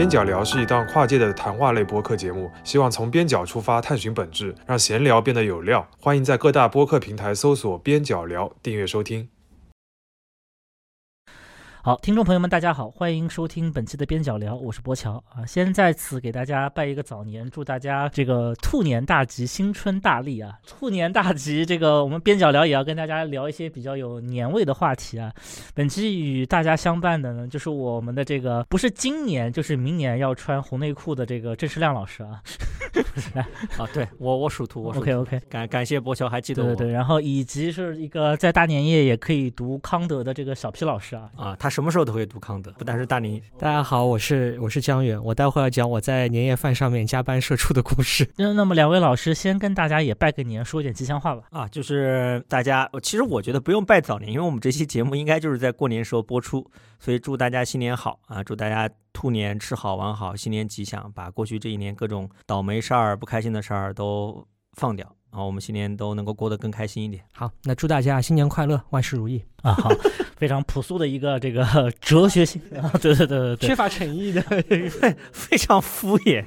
[0.00, 5.86] 边角聊是一档跨界的谈话类播客节目，希望从边角出发探寻本质，让闲聊变得有料。
[6.00, 9.28] 欢迎在各大播客平台搜索“边角聊”，订阅收听。
[11.82, 15.46] 好，听众朋友们，大家好，欢迎收听本期的边角聊，我是博乔啊。
[15.46, 20.58] 先在此给大家拜一个早年，祝大家这个兔年大吉，新春大利啊！
[20.66, 25.32] 兔年大吉，这个我们边角聊也要跟大家聊一些比较有年味的话题啊。
[25.74, 32.42] 本期与大家相伴的呢，就是我们的这个不是今年就是明年要穿红内裤的这个郑世亮老师啊。
[33.78, 43.40] 啊，对我我属兔，我 OK OK，感感谢博乔还记得我，对对，然后以及是一个在大年夜也可以读康德的这个小皮老师啊啊，他什么时候都会读康德，不但是大年。
[43.56, 48.28] 大家好，我是我是江远，我待会儿要讲我在年夜饭上面加班社畜的故事。
[48.36, 51.44] 那那么两位老师先跟大家也拜个年，说点吉祥话吧。
[51.50, 56.68] 啊，就是大家，其实我觉得不用拜早年，因为我们这期节目应该就是在过年时候播出，
[56.98, 67.22] 所以祝大家新年好啊，祝大家兔年吃好玩好，新年吉祥，把过去这一年各种倒霉事儿、不开心的事儿都放掉，然后我们新年都能够过得更开心一点。
[67.32, 69.72] 好，那祝大家新年快乐，万事如意 啊！
[69.74, 69.90] 好，
[70.36, 71.64] 非常朴素的一个这个
[72.00, 74.40] 哲学性啊，对对对对对，缺乏诚意的，
[75.32, 76.44] 非常敷衍。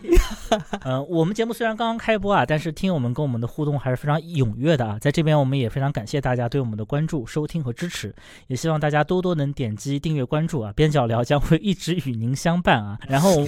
[0.83, 8.14] 嗯，我们节目虽然刚刚开播啊，但是听友们跟我们的互动还是非常踊跃的啊，在这边我们也非常感谢大家对我们的关注、收听和支持，
[8.47, 12.98] 也希望大家多多能点击订阅关注啊，边角聊将会一直与您相伴啊。
[13.08, 13.48] 然后我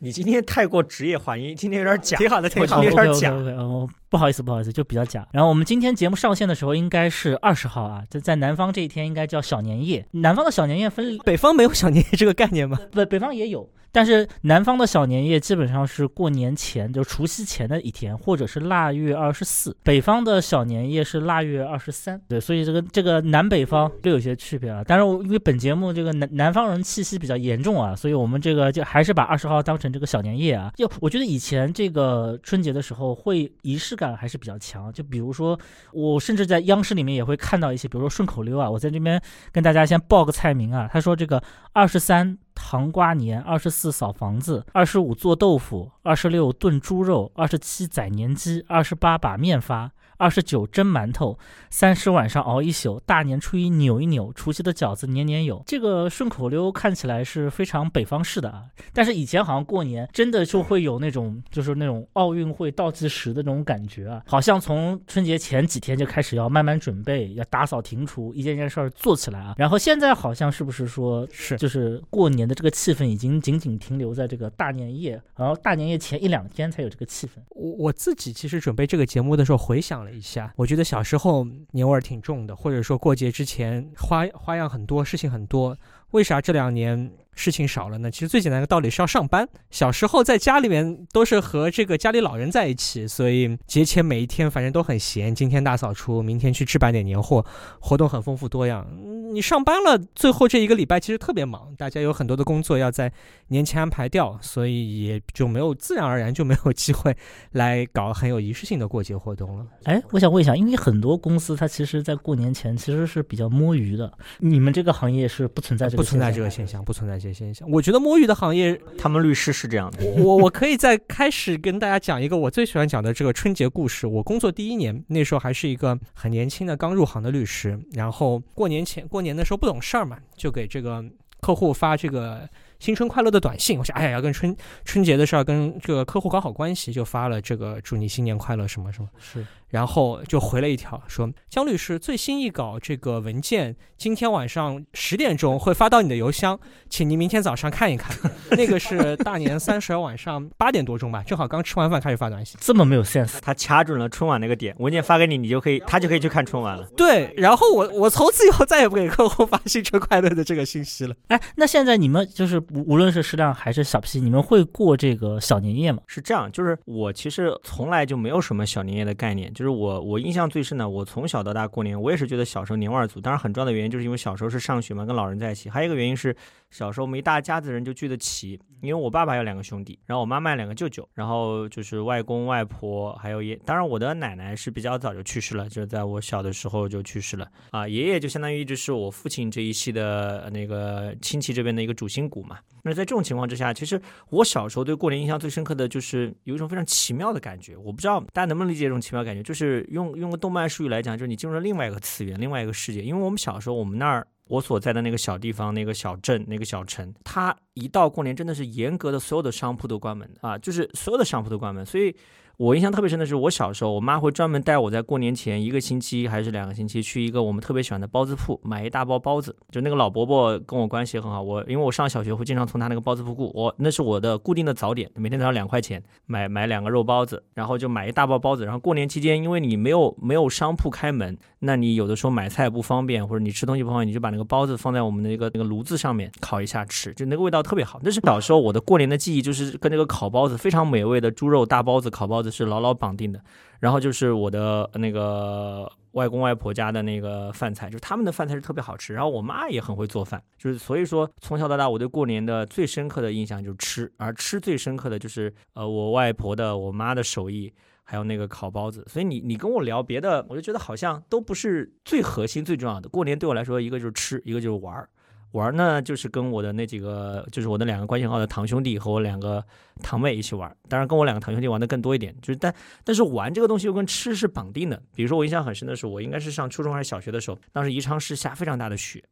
[0.00, 3.30] 你今天太过职业化，你今天有点假，挺好的，挺好的，有点假。
[3.30, 5.26] 哦，不好意思，不好意思，就比较假。
[5.32, 10.04] 然后我们今天节目上线的时候应该是二十号啊，在在南方这一天应该叫小年夜。
[10.10, 12.78] 南方的小年夜分北方没有小年夜这个概念吗？
[12.92, 13.68] 北北方也有。
[13.96, 19.74] 但是南方的小年夜基本上是过年前，就除夕前的一天，或者是腊月二十四。
[19.82, 22.20] 北方的小年夜是腊月二十三。
[22.28, 24.84] 对，所以这个这个南北方略有些区别啊。
[24.86, 30.70] 但是因为本节目这个南南方人气息比较严重啊，所以我们这个就还是把二十号当成这个小年夜啊。
[30.76, 34.92] 就我觉得以前这个春节的时候会仪式感还是比较强。
[34.92, 35.58] 就比如说
[35.94, 38.70] 我甚至在央视里面也会看到一些，比如说顺口溜啊。
[38.70, 39.18] 我在这边
[39.52, 40.86] 跟大家先报个菜名啊。
[40.92, 41.42] 他说这个
[41.72, 42.36] 二十三。
[42.68, 49.92] 糖瓜年，二十四扫房子，二十五做豆腐，二十六炖猪肉，二十七宰年鸡，二十八把面发。
[50.18, 51.38] 二十九蒸馒头，
[51.70, 55.62] 三十晚上熬一宿，大年初一扭一扭，除夕的饺子年年有。
[55.66, 69.54] 这个顺口溜看起来是非常北方式的啊，但是以前好像过年真的就会有那种就是那种奥运会倒计时的那种感觉啊，好像从春节前几天就开始要慢慢准备，要打扫庭除，一件件事儿做起来啊。
[69.58, 77.32] 然后现在好像是不是说是就是过年的这个气氛已经仅仅停留在这个大年夜，然后大年夜前一两天才有这个气氛。
[77.50, 80.05] 我我自己其实准备这个节目的时候回想。
[80.12, 85.76] 一下，我觉得小时候年味儿挺重的，或者说过节之前花花样很多，事情很多。
[86.12, 87.10] 为啥这两年？
[87.36, 89.46] 事情少了呢，其实最简单的道理是要上班。
[89.70, 95.34] 小时候在家里面都是和这个家里老人在一起，所以节前每一天反正都很闲。
[95.34, 97.44] 今天大扫除，明天去置办点年货，
[97.78, 98.86] 活动很丰富多样。
[99.34, 103.12] 你上班了，最后这一个礼拜其实特别忙，大家有很多的工作要在
[103.48, 107.14] 年前安排掉，所以也就没有自然而然就没有机会
[107.52, 109.66] 来搞很有仪式性的过节活动了。
[109.84, 117.25] 哎，我想问一下，因为很多公司它其实在过年前其实是比较摸鱼的，你们这个行业是不存在这个不存在这个现象，不存在。
[117.32, 120.04] 现象，我觉得摸鱼的行业，他们律师是这样的。
[120.22, 124.06] 我我可以在开始跟大家讲一个我最喜欢讲的这个春节故事。
[124.06, 131.04] 我工作第一年，那时候还是一个很年轻的刚入行的律师，然后过年前过年的时候不懂事儿嘛，就给这个
[131.40, 132.48] 客户发这个
[132.78, 133.78] 新春快乐的短信。
[133.78, 139.08] 我想，哎呀，要跟春春节的事儿跟这个客户搞好关系，就发了这个祝你新年快乐什么什么。
[139.18, 139.44] 是。
[139.68, 148.16] 然后就回了一条说：“姜律师最新一稿这个文件，今天晚上十点钟会发到你的邮箱，请您明天早上看一看。
[148.56, 153.38] ”那个是大年三十晚上八点多钟吧，正好刚吃完饭开始发短信，这么没有 sense。
[153.42, 156.86] 他掐准了春晚那个点，文件发给你，你就可以，他就可以去看春晚了。
[156.96, 161.14] 对，然后我我从此以后再也不给客户发新春快乐的这个信息了。
[161.26, 166.02] 哎，那现在你们就是无论是适量还是小 P，你们会过这个小年夜吗？
[166.06, 169.52] 是这样，就是我其实从来就没有什么小年夜的概念。
[169.54, 173.20] 就是我，我印象最深的，我从小到大过年，我也是觉得小时候年味儿足。
[173.20, 175.70] 当然，很重要的原因就是因为小时候是上学嘛，跟老人在一起。
[175.70, 176.36] 还有一个原因是，
[176.76, 178.60] 小时候我们一大家子人就聚得齐。
[178.82, 183.56] 因为我爸爸有两个兄弟，然后我妈妈两个舅舅，然后就是外公外婆，还有爷。
[183.64, 187.50] 当然，我的奶奶是比较早就去世了，就是在我小的时候就去世了。
[187.70, 192.58] 啊，爷爷就相当于一直是我父亲这一系的那个亲戚这边的一个主心骨嘛。
[192.82, 197.74] 那在这种情况之下，其实我小时候对过年印象最深刻的就是有一种非常奇妙的感觉。
[197.78, 203.00] 我不知道大家能不能理解这种奇妙感觉，就是用用个动漫术语来讲，就是你进入了另外一个次元，另外一个世界。
[203.02, 204.26] 因为我们小时候，我们那儿。
[204.48, 212.14] 我所在的那个小地方、那个小镇、那个小城，它一到过年真的是严格的所有的商铺都关门啊，就是所有的商铺都关门，所以。
[212.58, 219.54] 我印象特别深的是，我小时候，我妈会专门带我在过年前一个星期还是两个星期去一个我们特别喜欢的包子铺买一大包包子。
[219.70, 228.64] 就那个老伯伯跟我关系很好，我因为我上小学会经常从他那个包子铺过，我那是我的固定的早点，每天早上两块钱买买两个肉包子，然后就买一大包包子。
[228.64, 238.00] 然后过年期间，因为你没有没有商铺开门，那你有的时候买菜不方便，或者你吃东西不方便，你就把那个包子放在我们的那个那个炉子上面烤一下吃，就那个味道特别好。
[238.02, 243.32] 那是小时候我的过年的记忆，就是跟那个烤包子非常美味的猪肉大包子烤包子是牢牢绑定。
[243.32, 243.40] 的，
[243.80, 249.12] 然后就是我的那个外公外婆家的那个饭菜，就是他们的饭菜是特别好吃。
[249.14, 257.72] 然后我妈也很会做饭，就是所以说从小到大，我对过年的最深刻的印象就是吃，而吃最深刻的就是呃我外婆的、我妈的手艺，
[258.04, 259.04] 还有那个烤包子。
[259.08, 263.08] 所以你你跟我聊别的，我就觉得好像都不是最核心、最重要的。
[263.08, 265.08] 过年对我来说，一个就是吃，一个就是玩儿。
[265.56, 269.64] 玩呢，就是跟我的那几个，就是我的两个关系好的堂兄弟和我两个
[270.02, 270.74] 堂妹一起玩。
[270.88, 272.34] 当然，跟我两个堂兄弟玩的更多一点。
[272.42, 272.72] 就是，但
[273.02, 275.02] 但是玩这个东西又跟吃是绑定的。
[275.14, 279.22] 比如说，我印象很深的是，我应该是上初中还是小学的时候，当时宜昌市下非常大的雪，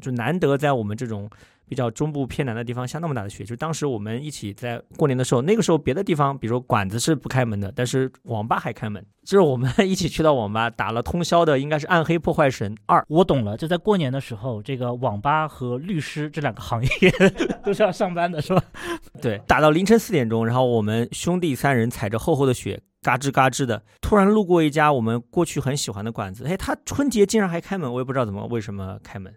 [0.00, 1.28] 就难得在我们这种。
[1.72, 13.00] 比较中部偏南的地方下那么大的雪，就当时我们一起在过年的时候，那个时候别的地方，比如说馆子是不开门的，但是网吧还开门，就是我们 一起去到网吧打了通宵的，应该是《暗黑破坏神二》。
[13.08, 16.90] 我懂了，就在过年的时候，这个网吧和律师这两个行业
[17.64, 18.62] 都是要上班的，是吧？
[19.22, 29.32] 对，打到凌晨四点钟，然后我们兄弟三人踩着厚厚的雪，嘎吱嘎吱的，突然路过一家我们过去很喜欢的馆子，哎，他春节竟然还开门，我也不知道怎么为什么开门。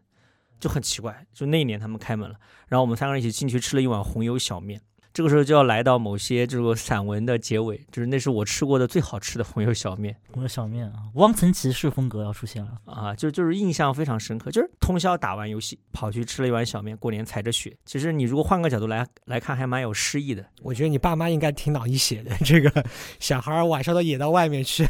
[0.59, 2.35] 就很奇怪，就那一年他们开门了，
[2.67, 4.81] 然后我们三个人一起进去吃了一碗红油小面。
[5.13, 10.13] 这个时候就要来到某些这个散文的结尾，就是那是我吃过的最好吃的红油小面。
[10.33, 17.73] 红油小面啊，汪曾祺式风格要出现了啊，就就是印象非常深刻，就是通宵打完游戏跑去吃了一碗小面，过年踩着雪。
[17.85, 20.45] 其实你如果换个角度来来看，还蛮有诗意的。
[20.61, 22.83] 我觉得你爸妈应该挺脑溢血的，这个
[23.21, 24.85] 小孩晚上都野到外面去，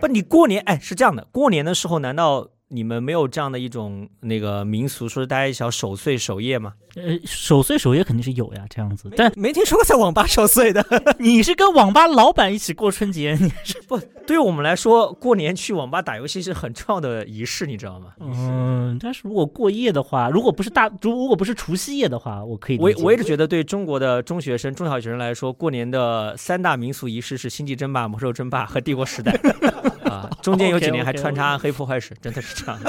[0.00, 2.48] 不，你过年哎是这样的，过年的时候难道？
[2.72, 6.72] 你们没有这样的一种那个民俗，说大家一起守岁守夜吗？
[6.96, 10.84] 呃，守岁守夜肯定是有呀，这样子，但没听说过在网吧守岁的。
[11.18, 13.36] 你是跟网吧老板一起过春节？
[13.38, 14.00] 你是不？
[14.26, 18.12] 对于我们来说，过年去网吧打游戏是很重要的仪式，你知道吗？
[18.20, 22.78] 嗯，但是如果过夜的话，如果不是大，如如果不是除夕夜的话，我可以。
[22.78, 29.38] 我我一直觉得，对中国的中学生、中小学生来说，过年的三大民俗仪式是星际争霸、魔兽争霸和帝国时代。
[30.42, 32.80] 中间有几年还穿插暗黑破坏史，真的是这样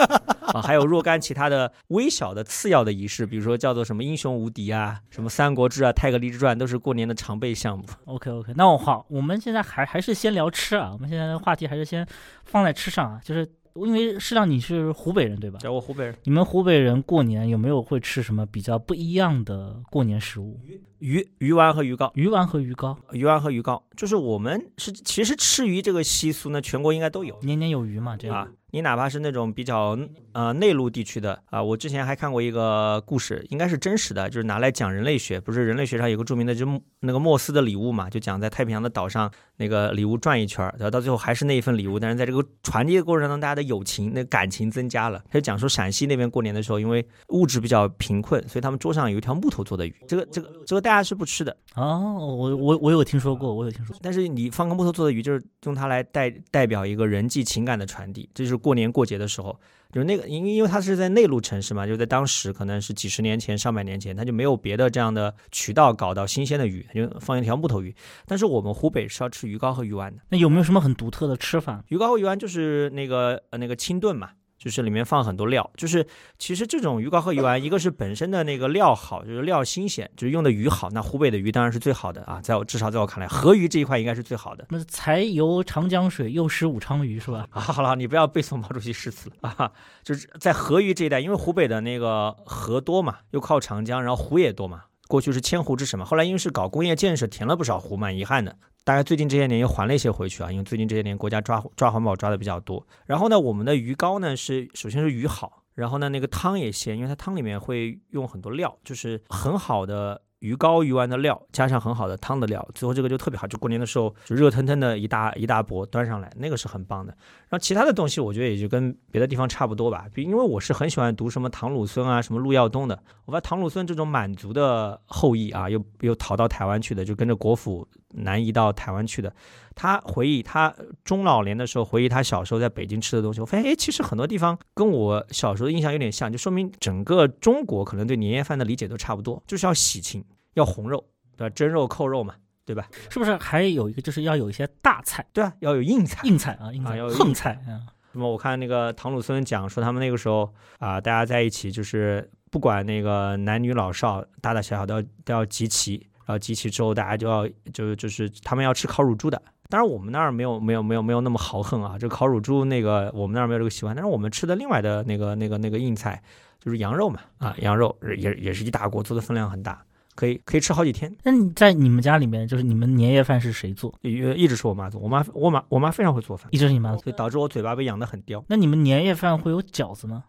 [0.41, 0.61] 啊！
[0.61, 7.85] 还有若干其他的微小的次要的仪式，比如说叫做什么英雄无敌啊，什么三国志啊、泰格励志传，都是过年的常备项目。
[8.05, 12.07] OK OK，那我好，我们现在还还是先聊吃啊，我们现在的话题还是先
[12.45, 13.49] 放在吃上啊，就是。
[13.75, 15.57] 因为适当你是湖北人对吧？
[15.67, 16.15] 我湖北人。
[16.25, 20.59] 你们湖北人过年有没有会吃什么比较不一样的过年食物？
[21.03, 28.47] 鱼鱼丸和鱼糕，鱼丸和鱼糕，鱼丸和鱼糕，就是我们是其实吃鱼这个习俗呢，全国应该都有，年年有余嘛，这样啊。
[28.71, 29.95] 你哪怕是那种比较
[30.31, 35.39] 呃内陆地区的啊，我之前还看过一个故事，应该是真实的，就是拿来讲人类学。
[35.39, 36.65] 不是人类学上有个著名的，就
[37.01, 45.21] 那个莫斯的礼物嘛，就讲在太平洋的岛上那个礼物转一圈，然后到最后还是那一份礼物，但是在这个传递的过程当中，大家的友情、那感情增加了。
[45.29, 52.17] 他就讲说陕西那边过年的时候，因为物质比较贫困，所以他们桌上有一条木头做的鱼，这个这个这个大家是不吃的哦。
[52.19, 53.99] 我我我有听说过，我有听说过。
[54.01, 59.59] 但是你放个木头做的鱼，就是用它来代代表一个人际情感的传递，这就是过年过节的时候。
[59.91, 67.93] 就是那个，因因为它是在内陆城市嘛，就在当时可能是几十年前、上百年前，它就没有别的这样的渠道搞到新鲜的鱼，就放一条木头鱼。
[68.25, 70.19] 但是我们湖北是要吃鱼糕和鱼丸的。
[70.29, 71.83] 那有没有什么很独特的吃法？
[71.89, 74.31] 鱼糕和鱼丸就是那个呃那个清炖嘛。
[74.63, 76.07] 就是里面放很多料，就是
[76.39, 80.89] 其实这种鱼糕和鱼丸，一个是本身的那个料好，就是料新鲜，就是用的鱼好。
[80.91, 84.65] 那湖北的鱼当然是最好的啊，在我至少在我看来，河鱼这一块应该是最好的。
[84.69, 87.45] 那才游长江水，又食武昌鱼是吧？
[87.51, 89.69] 啊，好了，你不要背诵毛主席诗词了啊！
[90.01, 98.55] 就是在河鱼这一带，因为湖北的那个河多嘛，又靠长江，然后湖也多嘛，过去是千湖之省嘛，后来因为是搞工业建设，填了不少湖，蛮遗憾的。
[98.85, 102.85] 大概最近这些年又还了一些回去啊，因为最近这些年国家抓抓环保抓的比较多。
[103.05, 113.47] 然后呢，我们的鱼糕呢是首先是鱼好，然后呢那个汤也鲜，因为它汤里面会用很多料，就是很好的鱼糕鱼丸的料，加上很好的汤的料，最后这个就特别好。
[113.47, 117.13] 就过年的时候就热腾腾的一大一大钵端上来，那个是很棒的。
[117.47, 123.01] 然后其他的东西我觉得也就跟别的地方差不多吧，因为我是很喜欢读什么唐鲁孙啊，什么陆耀东的。
[123.23, 127.87] 我发现唐鲁孙这种满族的后裔啊，又又逃到台湾去的，就跟着国府。
[128.15, 129.33] 南移到台湾去的。
[129.75, 141.03] 他回忆他中老年的时候，回忆他小时候在北京吃的东西，我发现哎，其实很多地方跟我小时候的印象有点像，就说明整个中国可能对年夜饭的理解都差不多，就是要喜庆，要红肉，
[141.37, 141.53] 对吧？
[141.55, 142.87] 蒸肉、扣肉嘛，对吧？
[143.09, 147.81] 是不是还有一个就是要有一些大菜，对啊，要有硬菜，硬菜啊，硬菜，啊要有横菜啊。
[148.15, 159.41] 那么我看那个唐鲁孙讲说，他们那个时候啊、大家在一起就是不管那个男女老少，大大小小都要都要集齐，然后集齐之后大家就要就就是他们要吃烤乳猪的。
[159.73, 166.21] 当然我们那儿没有没有没有没有那么豪横啊，这烤乳猪那个我们那儿没有这个习惯，但是我们吃的另外的那个那个那个硬菜
[166.59, 171.11] 就是羊肉嘛啊，羊肉也也是一大锅，做的分量很大，可以可以吃好几天。
[171.23, 173.91] 那你在你们家里面，就是你们年夜饭是谁做？
[174.01, 176.99] 一一直是我妈做，我妈我妈我妈非常会做饭，一直是你妈做。
[177.01, 178.45] 所以导致我嘴巴被养得很刁。
[178.47, 180.25] 那你们年夜饭会有饺子吗？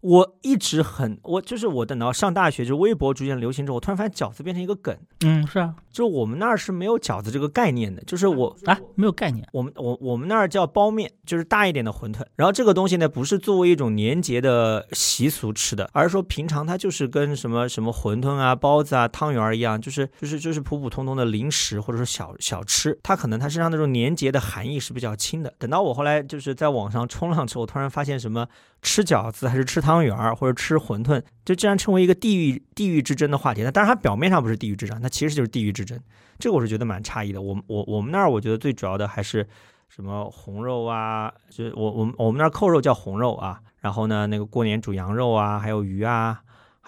[0.00, 9.44] 我一直很，我就是我等到上大学，就是微博逐渐流行之后，我突然发现饺子变成一个梗，嗯，是啊，就我们那儿是没有饺子这个概念的，就是我啊，没有概念。
[9.52, 12.24] 我们我我们那儿叫包面，就是大一点的馄饨。
[12.36, 22.96] 然后这个东西呢，不是作为一种年节的习俗吃的，而是说平常它就是跟什么什么馄饨啊、包子啊、汤圆儿一样，就是就是就是普普通通的零食或者说小小吃。
[23.02, 25.52] 它可能它身上那种年节的含义是比较轻的。
[25.58, 28.46] 等到我后来就是在网上冲浪之后，突然发现什么
[28.80, 33.62] 吃饺子还是吃汤圆或者吃馄饨，就竟然成为一个地域地域之争的话题。
[33.62, 35.98] 那当然它表面上不是地域之争，那其实就是地域之争。
[36.38, 37.40] 这个我是觉得蛮诧异的。
[37.40, 39.48] 我我我们那儿我觉得最主要的还是
[39.88, 46.38] 什么红肉啊，就我我们我们那儿扣肉叫红肉啊，然后呢那个过年煮羊肉啊，还有鱼啊，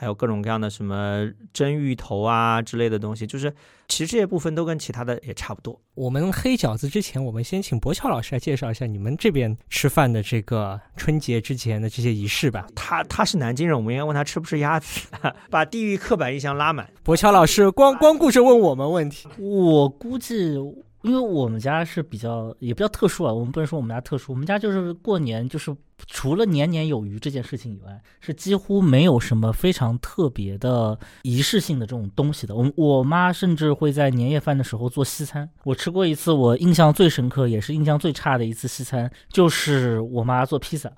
[0.00, 3.52] 还有各种各样的什么蒸芋头啊之类的东西，就是
[3.87, 5.78] 其实这些部分都跟其他的也差不多。
[5.95, 12.66] 我们黑饺子之前，我们先请博乔老师来介绍一下你们这边吃饭的这个春节之前的这些仪式吧。
[12.75, 15.07] 他他是南京人，我们应该问他吃不吃鸭子，
[15.50, 16.88] 把地域刻板印象拉满。
[17.02, 20.57] 博乔老师光光顾着问我们问题，我估计，
[21.02, 25.75] 因为我们家是比较也比较特殊啊，我们不能说我们家特殊，我们家就是过年就是
[26.07, 32.54] 除了年年有余这件事情以外，是几乎没有什么非常特别的仪式性的这种东西的。
[32.54, 40.90] 我我妈甚至会在年夜饭的时候做西餐，我吃过一次，我印象最深刻也是印象最差的一次西餐，就是我妈做披萨。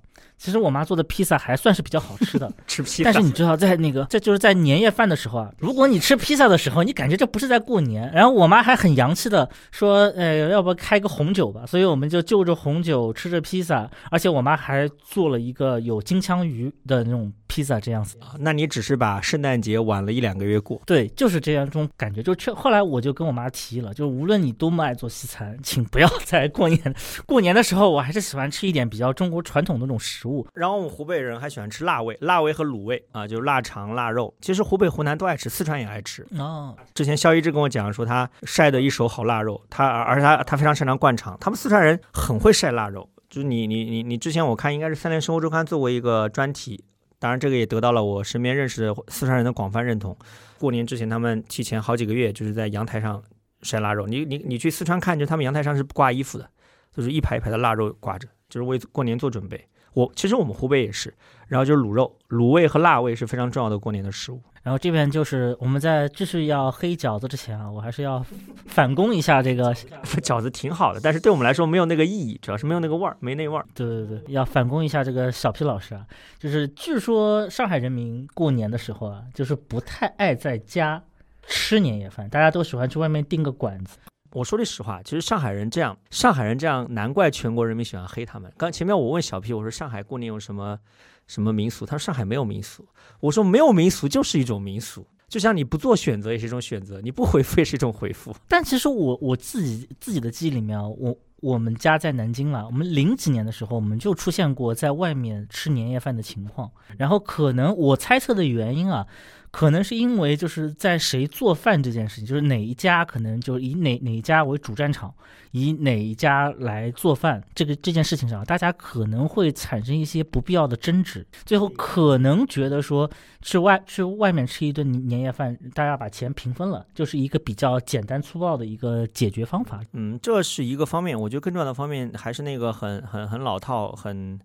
[0.43, 8.11] 其实我妈做的披萨还算是比较好吃的， 吃披萨但是你知道，在那个这就是在年夜饭的时候啊，如果你吃披萨的时候，你感觉这不是在过年。
[8.13, 11.65] 然后我妈还很洋气的说，呃，要不开个红酒吧？
[11.65, 18.19] 所以我们就就着红酒吃着披萨，而且我妈还做了一个有金枪鱼的那种披萨，这样子。
[18.21, 20.83] 啊那你只是把圣诞节晚了一两个月过。
[20.85, 22.21] 对，就是这样一种感觉。
[22.21, 26.95] 就确后来我就跟我妈提议了，就无论你多么爱做西餐，请不要在过年
[27.27, 30.32] 过年的时候，我还是喜欢吃一点比较中国传统的那种食物。
[30.55, 34.33] 然后我们湖北人还喜欢吃辣味，辣味和卤味啊，就是腊肠、腊肉。
[34.41, 36.27] 其实湖北、湖南都爱吃，四川也爱吃。
[36.39, 41.37] 哦，之前肖一志跟我讲说，他晒的一手好腊肉，他而而且他他非常擅长灌肠。
[41.41, 46.85] 他们四川人很会晒腊肉，就是你你你你之前我看应该是《三联生活周刊》做过一个专题，
[47.19, 50.17] 当然这个也得到了我身边认识的四川人的广泛认同。
[50.59, 53.23] 过年之前，他们提前好几个月就是在阳台上
[53.62, 54.07] 晒腊肉。
[54.07, 56.49] 你你你去四川看，就他们阳台上是不挂衣服的，
[56.95, 59.69] 就是一排一排的腊肉挂着，就是为过年做准备。
[59.95, 61.13] 我其实我们湖北也是，
[61.49, 64.41] 然后就是卤肉、卤味和辣味是非常重要的过年的食物。
[64.63, 68.25] 然后这边就是我们在继续要黑饺子之前啊，我还是要
[68.67, 69.75] 反攻一下这个，
[70.23, 73.67] 饺子挺好的，但是对我们来说没有那个意义，主要是没有那个味儿，没那味儿。
[73.75, 76.07] 对对对，要反攻一下这个小皮老师啊，
[76.39, 81.03] 就是据说上海人民过年的时候啊，就是不太爱在家
[81.45, 83.99] 吃年夜饭，大家都喜欢去外面订个馆子。
[84.33, 88.51] 我说句实话，其实上海人这样，上海人这样，难怪全国人民喜欢黑他们。
[88.57, 90.79] 刚前面我问小 P，我说上海过年有什么
[91.27, 91.85] 什么民俗？
[91.85, 92.87] 他说上海没有民俗。
[93.21, 98.35] 我说没有民俗就是一种民俗，就像你不做选择也是一种选择，你不回复也是一种回复。
[98.49, 106.71] 但其实我我自己自己的记忆里面，我我们家在南京了，我们零几年的时候，我们就出现过在外面吃年夜饭的情况。
[106.97, 109.07] 然后可能我猜测的原因啊，
[109.52, 115.14] 可能是因为就是在谁做饭这件事情，就是哪一家可能就以哪哪一家为主战场，
[115.50, 123.09] 以哪一家来做饭这个这件事情上，大家可能会产生一些不必要的争执，最后可能觉得说
[123.42, 129.82] 去外去外面吃一顿年夜饭，大家把钱平分了，就是一个比较简单粗暴的一个解决方法。
[129.92, 134.40] 嗯，这是一个方面，我觉得更重要的方面还是那个很很很老套、很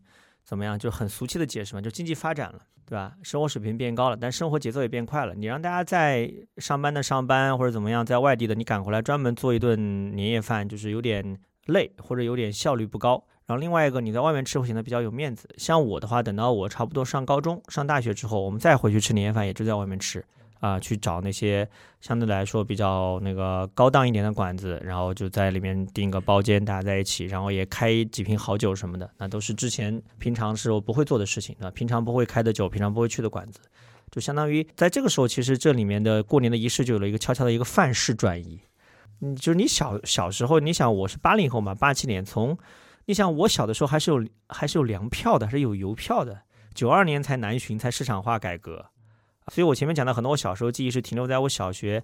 [0.47, 3.11] 怎么样，就很俗气的解释嘛，就经济发展了，对吧？
[3.21, 5.35] 生活水平变高了，但生活节奏也变快了。
[5.35, 13.21] 你让大家在上班的上班或者怎么样，在外地的你赶回来专门做一顿年夜饭，就是有点累或者有点效率不高。
[13.45, 15.49] 然后另外一个，你在外面吃会显得比较有面子。
[15.57, 20.23] 像我的话，等到我差不多上高中、上大学之后，我们再回去吃年夜饭，也就在外面吃。
[20.59, 21.67] 啊、去找那些
[22.01, 33.59] 相对来说比较那个高档一点的馆子，然后就在里面订个包间，大家在一起，然后也开几瓶好酒什么的，那都是之前平常时候不会做的事情啊，平常不会开的酒，平常不会去的馆子，
[34.11, 38.59] 就相当于在这个时候，其实这里面的过年的仪式就有了一个悄悄的一个范式转移。
[39.21, 42.57] 嗯，就是你小小时候，你想我是八零后嘛，八七年，从
[43.05, 46.41] 你想我小的时候还是有还是有粮票的，还是有邮票的，
[46.73, 48.85] 九二年才南巡，才市场化改革，
[49.51, 52.03] 所以我前面讲的很多我小时候记忆是停留在我小学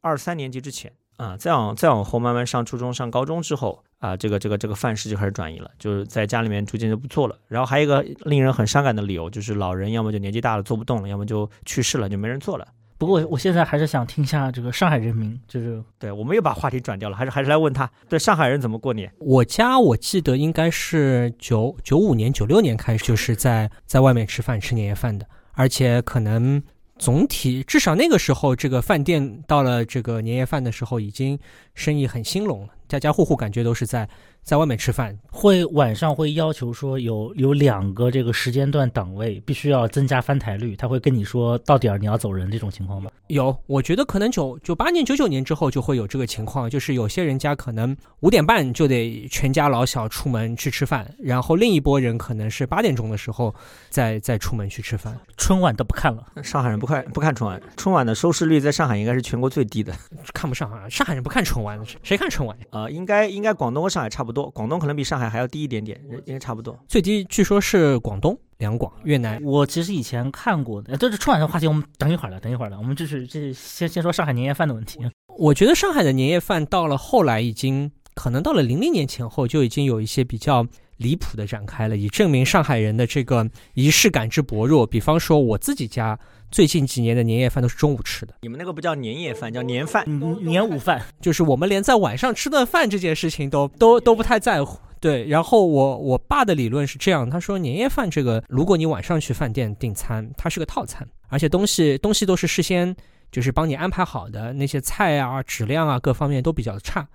[0.00, 7.36] 二三年级之前啊，再往再往后慢慢上初中、上高中之后啊，这个这个这个范式就开始转移了，就是在家里面逐渐就不做了。
[7.48, 12.66] 然后还有一个令人很伤感的理由，就是老人要么就年纪大了做不动了，要么就去世了，就没人做了。
[12.96, 19.10] 不过我现在还是想听一下这个上海人民，就是对，我们又把话题转掉了，还是还是来问他，对上海人怎么过年？
[19.18, 26.62] 我家我记得应该是九九五年、九六年开始，就是在在外面吃饭吃年夜饭的，而且可能
[27.00, 31.38] 总体至少那个时候，这个饭店到了这个年夜饭的时候，已经
[31.74, 34.06] 生意很兴隆了，家家户户感觉都是在
[34.42, 35.16] 在外面吃饭。
[35.30, 43.10] 会晚上会要求说有有两个这个时间段档位必须要增加翻台率，他会跟你说到点儿你要走人这种情况吗？
[43.28, 53.54] 有，我觉得可能九九八年、九九年之后就会有这个情况，就是有些人家可能五点半就得全家老小出门去吃饭，然后另一波人可能是八点钟的时候
[53.88, 55.16] 再再出门去吃饭。
[55.36, 59.94] 春晚都不看了，上海人不看不看春晚，春晚的收视率在上海应该是全国最低的。
[60.34, 60.88] 看不上啊！
[60.88, 62.56] 上海人不看春晚，谁谁看春晚？
[62.70, 66.78] 呃，应该应该广东和上海差不多，广东可能比上海还要低一点点，应该差不多。
[66.88, 69.42] 最低据说是广东、两广、越南。
[69.42, 75.00] 我其实以前看过的，这是春晚的话题，我们等一会儿了，等一会儿了，我们就是这先先说上海年夜饭的问题。
[75.38, 80.66] 我觉得上海的年夜饭到了后来已经可能到了零零年前后就已经有一些比较
[80.98, 84.86] 离谱的展开了，以证明上海人的这个仪式感之薄弱。
[84.86, 86.18] 比方说我自己家
[86.50, 90.04] 最近几年的年夜饭都是中午吃的，你们那个不叫年夜饭，叫年饭。
[90.06, 94.78] 嗯年午饭，就是我们连在晚上吃顿饭这件事情都都都不太在乎。
[94.98, 102.94] 对，然后我我爸的理论是这样，他说年夜饭这个，如果你晚上去饭店订餐，它是个套餐，而且东西东西都是事先
[103.30, 107.08] 就是帮你安排好的，那些菜啊、质量啊各方面都比较差。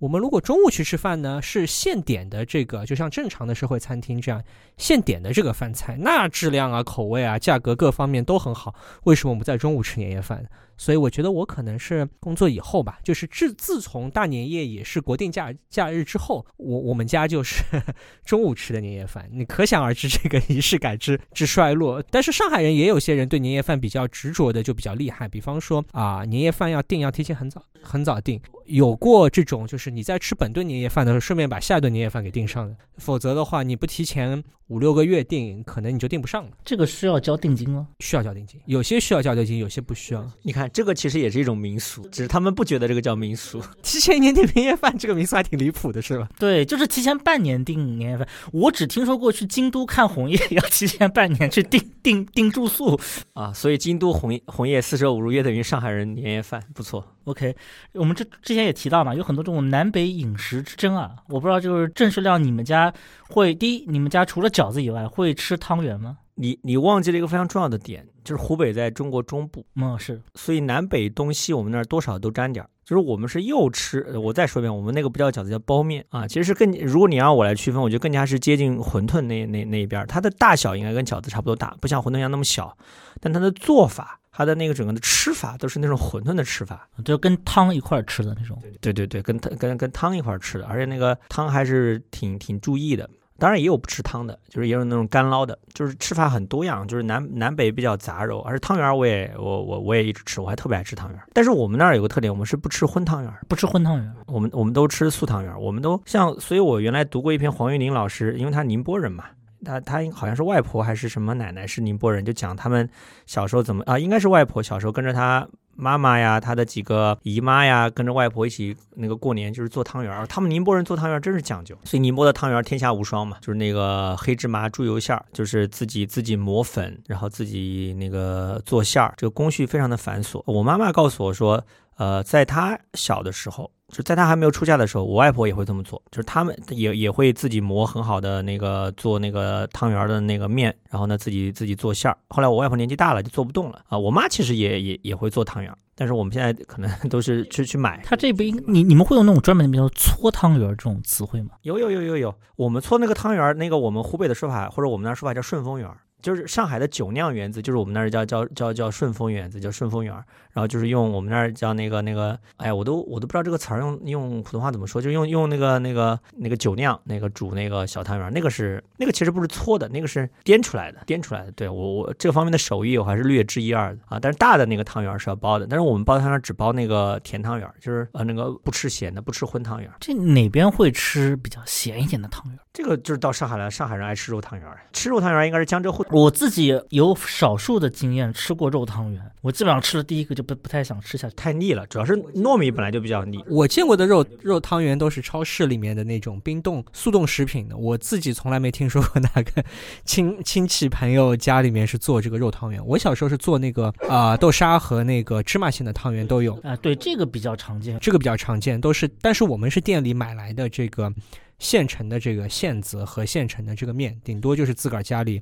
[0.00, 4.42] 我们如果中午去吃饭呢，是现点的这个，就像正常的社会餐厅这样
[4.78, 8.74] 现点的这个饭菜，那质量啊、口味啊、价格各方面都很好。
[9.04, 10.48] 为什么我们在中午吃年夜饭？
[10.80, 17.62] 所以我觉得我可能是工作以后吧，就是自自从大年夜也是国定假假日之后，我我们家就是
[18.24, 22.02] 中午吃的年夜饭，你可想而知这个仪式感之之衰落。
[22.10, 37.88] 但是上海人也有些人对年夜饭比较执着的就比较厉害，比方说啊，年夜饭要定要提前很早很早定，有过这种就是你在吃本顿年夜饭的时候，顺便把下一顿年夜饭给订上的，否则的话你不提前五六个月订，可能你就订不上了，这个需要交定金吗？
[37.98, 40.30] 需要交定金，有些需要交定金，有些不需要。
[40.42, 43.62] 你看，这个其实也是一种民俗，只是他们不觉得这个叫民俗。
[43.82, 46.28] 提前一年订年夜饭，这个民俗还挺离谱的，是吧？
[46.38, 48.26] 对，就是提前半年订年夜饭。
[48.52, 52.98] 我只听说过去京都看红叶 要提前半年去订订订住宿。
[53.34, 57.04] 啊，所以京都红红叶四舍五入约等于上海人年夜饭，不错。
[57.24, 57.54] OK，
[57.92, 61.12] 我们这之前也提到嘛，有很多这种南北饮食之争啊。
[61.28, 62.92] 我不知道，就是郑世亮，你们家
[63.28, 66.16] 会第一，你们家除了饺子以外，会吃汤圆吗？
[66.34, 72.68] 你你忘记了一个非常重要的点，就是湖北在中国中部，嗯，是所以南北东西我们那儿多少都沾点儿。
[72.82, 76.26] 就是我们是又吃，呃我再说一遍，我们那个不叫饺子，叫包面啊。
[76.26, 82.76] 其实是更，如果你让我来区分，我觉得更加是接近馄饨那那那一边儿，它的大小应该跟饺子差不多大，不像馄饨一样那么小，
[83.20, 86.88] 但它的做法，它的那个整个的吃法都是那种馄饨的吃法。
[87.04, 88.60] 就跟汤一块儿吃的那种。
[88.80, 93.08] 对对对，跟汤跟跟汤一块儿吃的，而且那个汤还是挺挺注意的。
[93.40, 98.40] 当然也有不吃汤的，就是也有那种干捞的，就是吃法很多样，就是南南北比较杂糅。
[98.42, 101.26] 而且汤圆儿我也我我我也一直吃，我还特别爱吃汤圆儿。
[101.32, 109.24] 但是我们那儿有个特点，我们是不吃荤汤圆儿，不吃荤汤圆，我们我们都吃素汤圆儿，我们都像，所以我原来读过一篇黄玉玲老师，因为他宁波人嘛。
[109.62, 112.88] 他他好像是外婆还是什么奶奶是宁波人，就讲他们
[113.26, 115.46] 小时候怎么啊，应该是外婆小时候跟着他
[115.80, 120.26] 妈妈呀，她的几个姨妈呀，跟着外婆一起那个过年就是做汤圆儿。
[120.26, 130.42] 他们宁波人做汤圆儿真是讲究，所以宁波的汤圆儿天下无双嘛，就是那个黑芝麻猪油馅儿，就是自己自己磨粉，然后自己那个做馅儿，这个工序非常的繁琐。
[130.46, 131.64] 我妈妈告诉我说，
[132.00, 133.70] 呃，在他小的时候。
[133.90, 142.16] 就在他还没有出嫁的时候，我外婆也会这么做，就是他们也也会自己磨很好的那个做那个汤圆的那个面，然后呢自己自己做馅儿。
[142.28, 148.00] 后来我外婆年纪大了就做不动了啊，我妈其实也也也会做汤圆，但是我们现在可能 都是去去买。
[148.04, 151.50] 他这不应你你们会有那种专门的，比如说搓汤圆这种词汇吗？
[151.62, 160.24] 有有有有有，我们搓那个汤圆，那个我们湖北的说法或者我们那儿说法叫顺风圆儿，就是上海的酒酿圆子，就是我们那儿叫叫叫叫顺丰圆子，叫顺丰圆儿。
[160.52, 171.52] 然后就是用我们那儿叫那个那个，哎呀，我都我都不知道这个词儿用用普通话怎么说，就用用那个那个那个酒酿那个煮那个小汤圆儿，那个是那个其实不是搓的，那个是颠出来的，颠出来的。
[171.52, 174.18] 对我我这个方面的手艺我还是略知一二的啊。
[174.20, 179.94] 但是大的那个汤圆儿是要包的，但是我们包汤圆儿只包那个甜汤圆儿，就是呃那个不吃咸的，不吃荤汤圆儿。
[180.00, 182.58] 这哪边会吃比较咸一点的汤圆？
[182.72, 186.04] 这个就是到上海来，上海人爱吃肉汤圆儿，吃肉汤圆儿应该是江浙沪。
[186.12, 191.34] 我自己有少数的经验吃过肉汤圆，我基本上吃了第一个就不不太想吃下去。
[191.36, 193.42] 太腻了，主要是糯米本来就比较腻。
[193.48, 199.64] 我见过的肉肉汤圆都是超市里面的那种冰冻速冻食品的，我自己从来没听说过哪个
[200.04, 202.84] 亲亲戚朋友家里面是做这个肉汤圆。
[202.84, 207.98] 我小时候是做那个啊、豆沙和那个芝麻馅的汤圆都有，啊、对，这个比较常见。
[208.00, 211.12] 这个比较常见，都是，但是我们是店里买来的这个
[211.58, 215.40] 现成的这个馅子和现成的这个面，顶多就是自个儿家里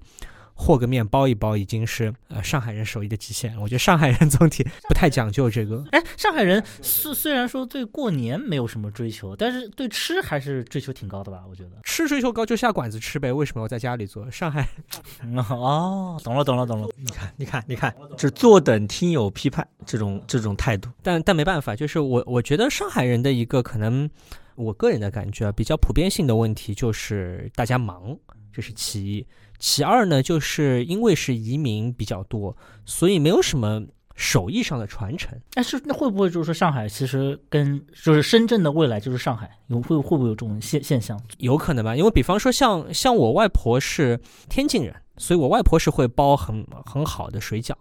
[0.61, 3.57] 和个面包一包，已经是呃上海人手艺的极限。
[3.61, 5.85] 我觉得上海人总体不太讲究这个。
[5.92, 11.44] 哎，上海人虽虽然说对过年没有什么追求，但是对吃还是追求挺高的吧？
[11.49, 11.71] 我觉得。
[11.85, 14.29] 吃追求高就下馆子吃呗，为什么要在家里做？
[14.31, 14.68] 上海
[15.49, 16.88] 哦，懂了，懂了，懂了。
[16.97, 20.90] 你看，你看，你看，这坐等听友批判这种这种态度。
[21.03, 24.11] 但但没办法，就是我我觉得上海人的一个可能，
[24.57, 28.16] 我个人的感觉啊，比较普遍性的问题就是大家忙，
[28.53, 29.25] 这是其一。
[29.59, 33.83] 其二呢，就是因为是移民比较多，所以没有什么
[34.14, 35.38] 手艺上的传承。
[35.53, 41.21] 但是那会不会就是说上海其实跟就是深圳的未来就是上海，有会会不会有这种现现象？
[41.38, 47.75] 有可能吧，因为比方说像像我外婆是天津人，所以我外婆是会包很很好的水饺，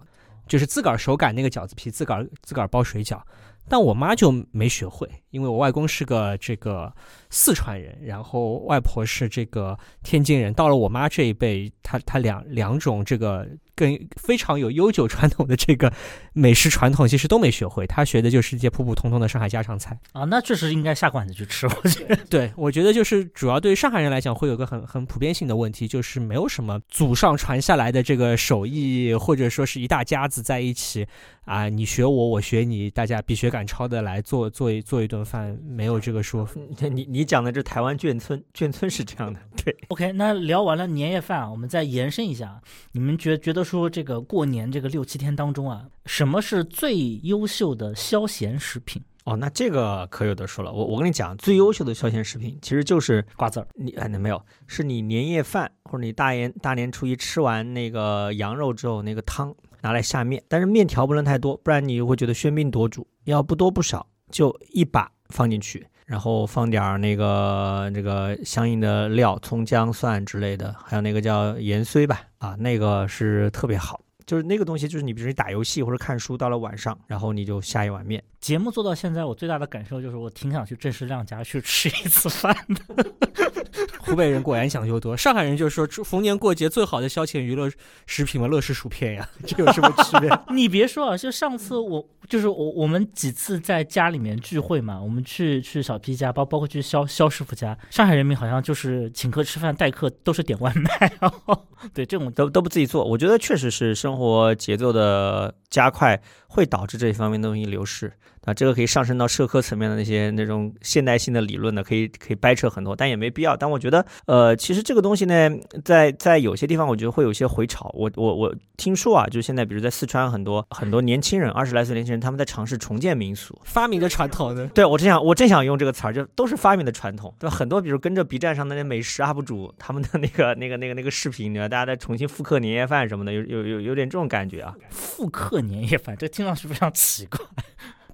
[0.47, 3.19] 就是自个儿手擀那个饺子皮，自个儿自个儿包水饺。
[3.69, 6.93] 但我妈就没学会，因为我外公是个这个
[7.29, 10.53] 四川人，然后外婆是这个天津人。
[10.53, 15.91] 到了我妈这一辈，她她两两种这个跟非常有悠久传统的这个
[16.33, 17.85] 美食传统，其实都没学会。
[17.85, 19.97] 她学的就是一些普普通通的上海家常菜。
[20.13, 22.15] 啊，那确实应该下馆子去吃，我觉得。
[22.29, 31.05] 对，我觉得就是主要对于上海人来讲，会有个很很普遍性的问题，就是没有什么祖上传下来的这个手艺，或者说是一大家子在一起
[31.45, 36.61] 啊，你学我，我学你，大家比学赶超的来做做一做一顿饭，没有这个说法。
[36.91, 39.75] 你你讲的这台湾眷村，眷村是这样的，对。
[39.87, 49.01] OK，那聊完了年夜饭啊，我们再延伸一下，你们觉觉得说这个过年这个六七天当中啊，什么是最优秀的消闲食品？
[49.23, 50.71] 哦，那这个可有的说了。
[50.71, 53.67] 我我跟你讲，最优秀的消闲食品其实就是瓜子儿。
[53.73, 59.53] 你哎，那没有，是你年夜饭或者你大年大年初一吃完那个羊肉之后，那个汤
[59.87, 63.07] 拿来下面，但是面条不能太多，不然你会觉得喧宾夺主。
[63.23, 74.01] 要不多不少，就一把放进去，然后放点那个这个相应的料，葱姜蒜之类的，还有那个叫盐碎吧，啊，那个是特别好。
[74.25, 78.21] 就是那个东西，就是你比如你打游戏或者看书，到了晚上，然后你就下一碗面。
[78.39, 83.05] 节目做到现在，我最大的感受就是我挺想去正式亮家去吃一次饭的。
[83.99, 87.69] 湖北人果然讲究多，上海人就说逢年过节最好的消遣娱乐
[88.05, 90.29] 食品嘛，乐事薯片呀， 这有什么区别？
[90.55, 108.13] 你别说啊，就上次我就是我我们几次在家里面聚会嘛，我们去去小 P 家，包包括去肖肖师傅家，上海人民好像就是请客吃饭待客都是点外卖，然后对这种都都不自己做，我觉得确实是生活节奏的加快会导致这方面的东西流失。
[108.47, 108.53] 啊。
[108.53, 113.55] 这个可以上升到社科层面的那些那种现代性的理论呢，可以可以掰扯很多，但也没必要。
[113.55, 115.49] 但我觉得，呃，其实这个东西呢，
[115.85, 117.91] 在在有些地方，我觉得会有一些回潮。
[117.93, 123.59] 我我我听说啊，就是现在，比如在四川，很多很多年轻人，二十来岁年轻人，他们在尝试重建民俗。
[123.63, 127.55] 发明的传统的，对我正想我正想用这个词儿，就都是发明的传统，对吧？
[127.55, 131.67] 很多比如跟着 B 站上的那美食 UP 主他们的那个那个那个那个视频，对吧？
[131.67, 134.73] 大家在重新复刻年夜饭什么的，有有有有点这种感觉啊。
[134.89, 137.39] 复刻年夜饭，这听上去非常奇怪。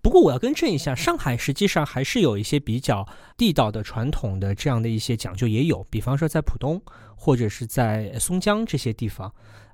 [0.04, 6.80] 不过我要更正一下，上海实际上还是有一些比较地道的传统的这样的一些讲究也有，比方说在浦东
[7.16, 9.34] 或者是在松江这些地方。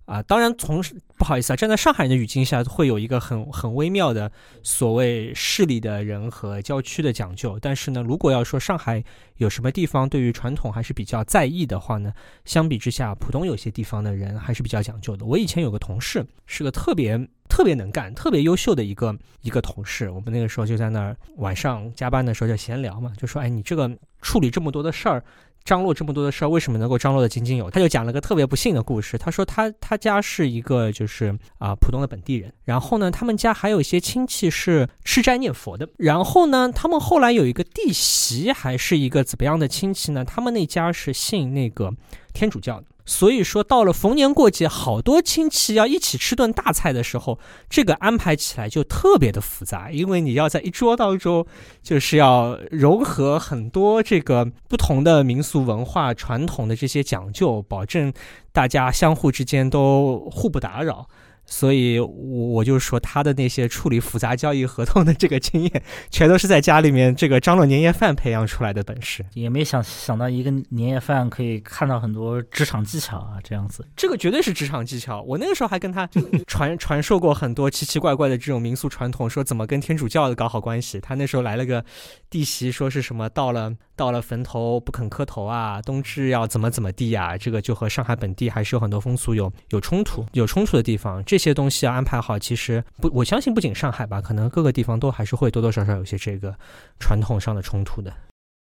[0.10, 0.84] 啊，当然从
[1.18, 4.32] 不好意思啊，站在上海人的语境下，会有一个很很微妙的
[4.64, 7.60] 所谓市里的人和郊区的讲究。
[7.62, 9.04] 但是呢，如果要说上海
[9.38, 12.12] 有什么地方对于传统还是比较在意的话呢，
[12.44, 15.24] 相比之下，浦东有些地方的人还是比较讲究的。
[15.24, 17.16] 我以前有个同事是个特别
[17.48, 23.88] 特别能干、特别优秀的一个一个同事，我们那个时候就在那儿晚上加班的时候就闲聊嘛，就说：“哎，你这个
[24.24, 25.24] 处理这么多的事儿。”
[25.64, 27.70] 张罗这么多的事儿，为什么能够张罗的井井有？
[27.70, 29.18] 他就讲了个特别不幸的故事。
[29.18, 35.88] 他说他他家是一个就是啊、普通的本地人，然后呢，他们家还有一些亲戚是吃斋念佛的。
[35.98, 40.26] 然后呢，他们后来有一个弟媳，还是一个怎么样的亲戚呢？
[40.26, 41.94] 他们那家是信那个
[42.34, 42.86] 天主教的。
[43.10, 51.44] 所以说，到了逢年过节，好多亲戚要一起吃顿大菜的时候，这个安排起来就特别的复杂，因为你要在一桌当中，
[51.82, 58.14] 就是要融合很多这个不同的民俗文化传统的这些讲究，保证
[58.52, 61.08] 大家相互之间都互不打扰。
[61.52, 69.26] 所以，我我就说他的那些处理复杂交易合同的这个经验，全都是在家里面这个张罗年夜饭培养出来的本事。
[69.34, 73.84] 也没想想到一个年夜饭可以看到很多职场技巧啊，这样子。
[73.96, 75.22] 这个绝对是职场技巧。
[75.24, 76.08] 我那个时候还跟他
[76.46, 81.00] 传 传授过很多奇奇怪怪的这种民俗传统，说怎么跟天主教的搞好关系。
[81.00, 81.84] 他那时候来了个
[82.30, 87.38] 弟媳，说是什么到了到了坟头不肯磕头啊，冬至要怎么怎么地呀？
[87.38, 91.22] 这个就和上海本地还是有很多风俗有有冲突，有冲突的地方。
[91.26, 96.56] 这些东西要安排好，其实不，我相信不仅上海吧，可能各个地方都还是会多多少少有些这个
[96.98, 98.14] 传统上的冲突的。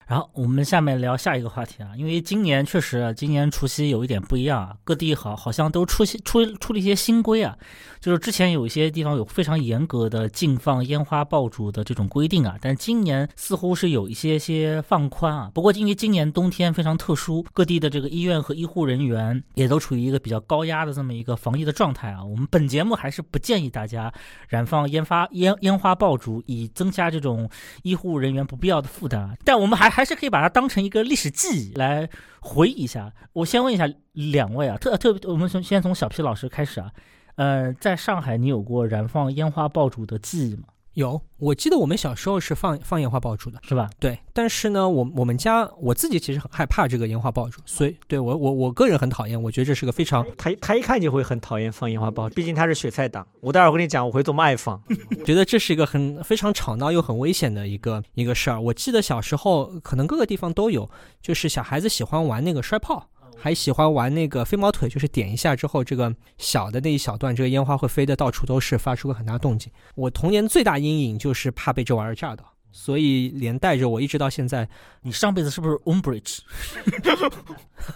[0.08, 7.58] 然后我们下面聊下一个话题啊，因为今年确实，今年除夕有一点不一样啊，各地好好像都出些出出了一些新规啊，
[8.00, 15.52] 就是之前有一些地方有非常严格的禁放烟花爆竹的这种规定啊，但今年似乎是有一些些放宽啊。
[15.54, 22.24] 不过因为今年冬天非常特殊，各地的这个医院和医护人员也都处于一个比较高压的这么一个防疫的状态啊。
[22.24, 24.10] 我们本节目还是不建议大家
[24.48, 27.50] 燃放烟花烟烟花爆竹，以增加这种
[27.84, 29.97] 医护人员不必要的负担，但我们还。
[29.98, 32.08] 还是可以把它当成一个历史记忆来
[32.40, 33.12] 回忆一下。
[33.34, 36.92] 我先问一下两位啊，特特别，我们从先从小皮老师开始啊，
[37.34, 40.66] 呃，在上海你有过燃放烟花爆竹的记忆吗？
[40.98, 43.88] 有，我记得我们小时候是放放烟花爆竹的，是吧？
[44.00, 53.28] 对，但是呢，我我们家我自己其实很害怕这个烟花爆竹，所以对我我我个人很讨厌，我觉得这是个非常他他一看就会很讨厌放烟花爆竹，毕竟他是雪菜党。
[53.42, 54.82] 我待会儿跟你讲，我会怎么爱放，
[55.24, 58.60] 觉得这是一个很非常吵闹又很危险的一个一个事儿。
[58.60, 60.90] 我记得小时候可能各个地方都有，
[61.22, 63.08] 就是小孩子喜欢玩那个摔炮。
[63.40, 69.72] 还喜欢玩那个飞毛腿，就是点一下之后，这个小的那一小段，这个烟花会飞得到处都是，发出个很大动静。
[69.96, 74.68] 我童年最大阴影就是怕被这玩意儿炸到，所以连带着我一直到现在。
[75.04, 76.40] 你上辈子是不是 Umbridge？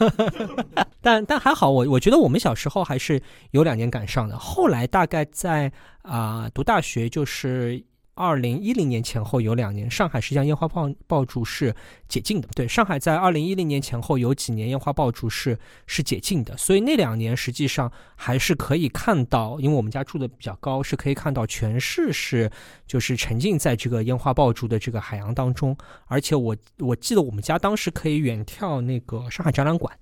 [1.01, 4.37] 但但还好，我我觉得我们小时候还是有两年赶上的。
[4.37, 5.71] 后来大概在
[6.03, 7.83] 啊读大学就是。
[8.13, 11.73] 二零一零年前后有两年，上海实际上烟花爆爆竹是
[12.07, 12.47] 解禁的。
[12.55, 22.51] 对，上海在二零一零年前后有几年烟花爆竹是是解禁的，所以那两年实际上还是可以看到，因为我们家住的比较高，是可以看到全市是
[22.85, 25.75] 就是沉浸在这个烟花爆竹的这个海洋当中。
[26.05, 29.97] 而且我我记得我们家当时可以远眺那个上海展览馆。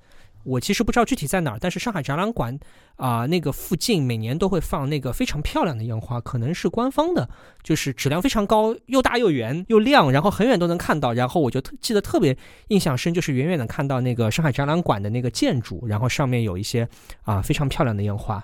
[0.49, 2.59] 我其实不知道具体在哪儿，但是上海展览馆
[2.95, 7.29] 啊，那个附近每年都会放那个非常漂亮的烟花，可能是官方的，
[7.61, 11.13] 就是质量非常高，又大又圆又亮，然后很远都能看到。
[11.13, 12.35] 然后我就记得特别
[12.69, 16.89] 印象深，就是远远的看到那个上海展览馆的那个建筑，然后上面有一些
[17.21, 18.43] 啊非常漂亮的烟花。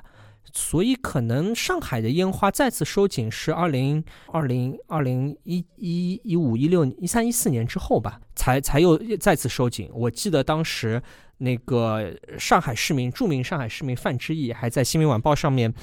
[0.54, 9.90] 所以可能上海的烟花再次收紧是二零二零二零一一一五一六一三一四年之后吧，才才又再次收紧。
[9.92, 11.02] 我记得当时。
[11.38, 15.74] 那个上海市民，著名上海市民范志毅还在《新民晚报》上面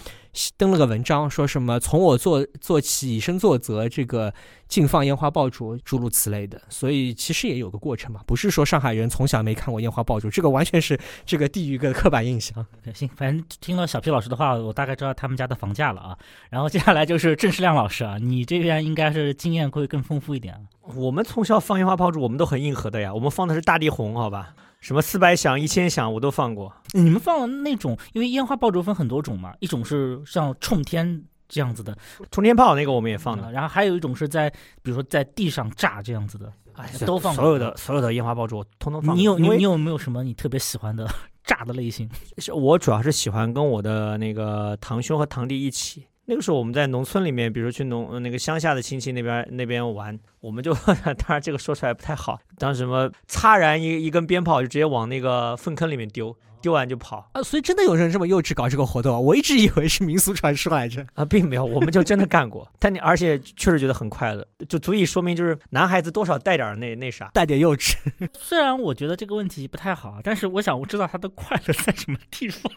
[0.57, 4.33] 登了个文章，说什么从我做做起，以身作则，这个
[4.67, 6.61] 禁放烟花爆竹，诸如此类的。
[6.71, 12.65] 所以其实也有个过程嘛，不是说上海人从小没看过烟花爆竹，这个完全是这个地域个刻板印象。
[12.95, 16.19] 行，反正听了小皮老师的话，我大概知道他们家的房价了啊。
[16.49, 20.61] 然后接下来就是郑世亮老师啊，你这边应该是经验会更丰富一点啊。
[20.95, 24.55] 我们从小放烟花爆竹，我们都很硬核的呀，我们放的是大地红，好吧？
[24.83, 26.71] 什么四百响、一千响，我都放过。
[26.93, 31.97] 你们放的那种，因为烟花爆竹分很多种嘛，一种是像冲天这样子的，
[32.33, 34.51] 冲天炮那个我们也放了，然后还有一种是在，
[34.83, 37.33] 比如说在地上炸这样子的，哎，都放。
[37.33, 39.17] 所有的所有的烟花爆竹通通放。
[39.17, 41.09] 你有你你有没有什么你特别喜欢的
[41.47, 42.11] 炸的类型？
[42.39, 46.05] 是我主要是喜欢跟我的那个堂兄和堂弟一起。
[46.25, 56.37] 那个时候我们在农村里面，比如去农那个乡下的亲戚那边那边玩，我们就 当然这个说出来不太好，当什么擦燃一一根鞭炮就直接往那个粪坑里面丢。
[56.61, 57.43] 丢完就跑啊！
[57.43, 59.13] 所以真的有人这么幼稚搞这个活动？
[59.21, 62.71] 我一直以为是民俗传说来着 啊，并没有，我们就真的干过。
[62.79, 67.97] 但你而且确实觉得很快乐，就足以说明就是男孩子多少带点那那啥，带点幼稚。
[68.39, 72.73] 虽然我觉得这个问题不太好，但是我想我知道他的快乐在什么地方。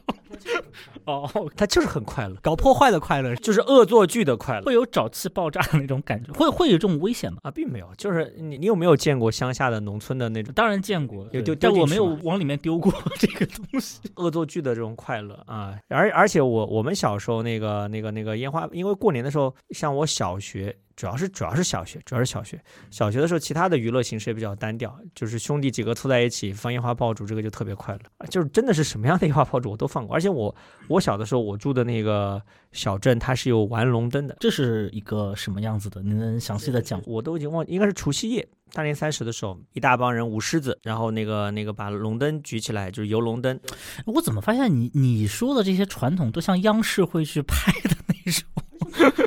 [1.05, 7.37] 哦，他就是很快乐，搞破坏的快乐，就是恶作剧的快乐，会有沼气爆炸的那种感觉，会会有这种危险吗？
[7.43, 10.51] 啊，并没有，就是你你有没有见过乡下的农村的那种？
[10.55, 14.55] 当然见过，有丢，但我没有往里面丢过 这个东西，恶作剧。
[14.55, 22.61] 剧的这种快乐啊，而而且我我们小时候那个那个那个烟花，因为过年的时候，像我小学主要是主要是小学，主要是小学。
[22.89, 28.27] 小学的时候，其他的娱乐形式也比较单调，就是兄弟几个凑在一起放烟花爆竹，这个就特别快乐。
[28.29, 30.55] 就是真的是什么样的烟花爆竹我都放过，而且我
[30.87, 34.37] 我小的时候我住的那个小镇，它是有玩龙灯的。
[34.39, 36.01] 这是一个什么样子的？
[36.01, 37.01] 你能详细的讲？
[37.05, 43.59] 我都已经忘，应该是除夕夜，大年三十的时候，一大帮人舞狮子，然后那个那个把龙灯举起来，就是游龙灯。
[44.07, 48.47] 我怎么发现你你说的这些传统都像央视会去拍的那种？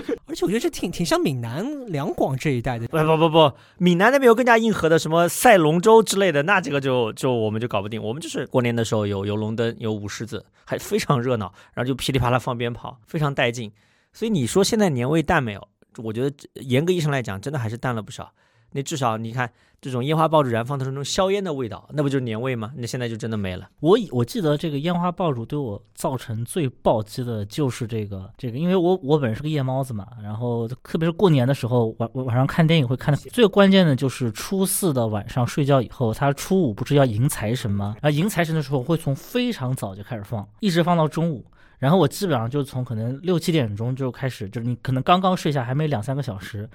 [0.28, 2.86] 而且我觉得这挺挺像闽南、两广这一带的。
[2.88, 8.02] 不不不不，闽南那边有更加硬核的，什么赛龙舟之类的，那这个就就我们就搞不定。
[8.02, 13.72] 我们就是过年的时候有有龙灯，有舞狮子，还非常热闹，然后就噼里啪啦放鞭炮，非常带劲。
[14.12, 15.68] 所以你说现在年味淡没有？
[15.96, 18.30] 我觉得严格意义上来讲，真的还是淡了不少。
[18.72, 19.50] 那至少你看
[19.80, 22.72] 这种烟花爆竹燃放的时候，那种硝烟的味道，那不就是年味吗？
[22.76, 23.68] 那现在就真的没了。
[23.80, 37.96] 我我记得这个烟花爆竹对我造成最暴击的就是这个这个，因为我我本人是个夜猫子嘛，然后特别是过年的时候晚晚上看电影会看的最关键的就是初四的晚上睡觉以后，他初五不是要迎财神吗？
[38.02, 41.44] 然后迎财神的时候会从非常早就开始放，一直放到中午。
[41.78, 46.68] 然后我基本上就从可能六七点钟就开始，就是你可能刚刚睡下还没两三个小时。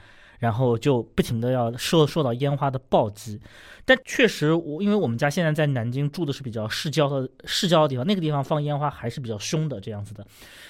[0.43, 3.39] 然后就不停的要受受到烟花的暴击，
[3.85, 10.27] 但确实我因为我们家现在在南京住的是比较市郊的市郊的地方，那个地方放烟花还是比较凶的这样子的。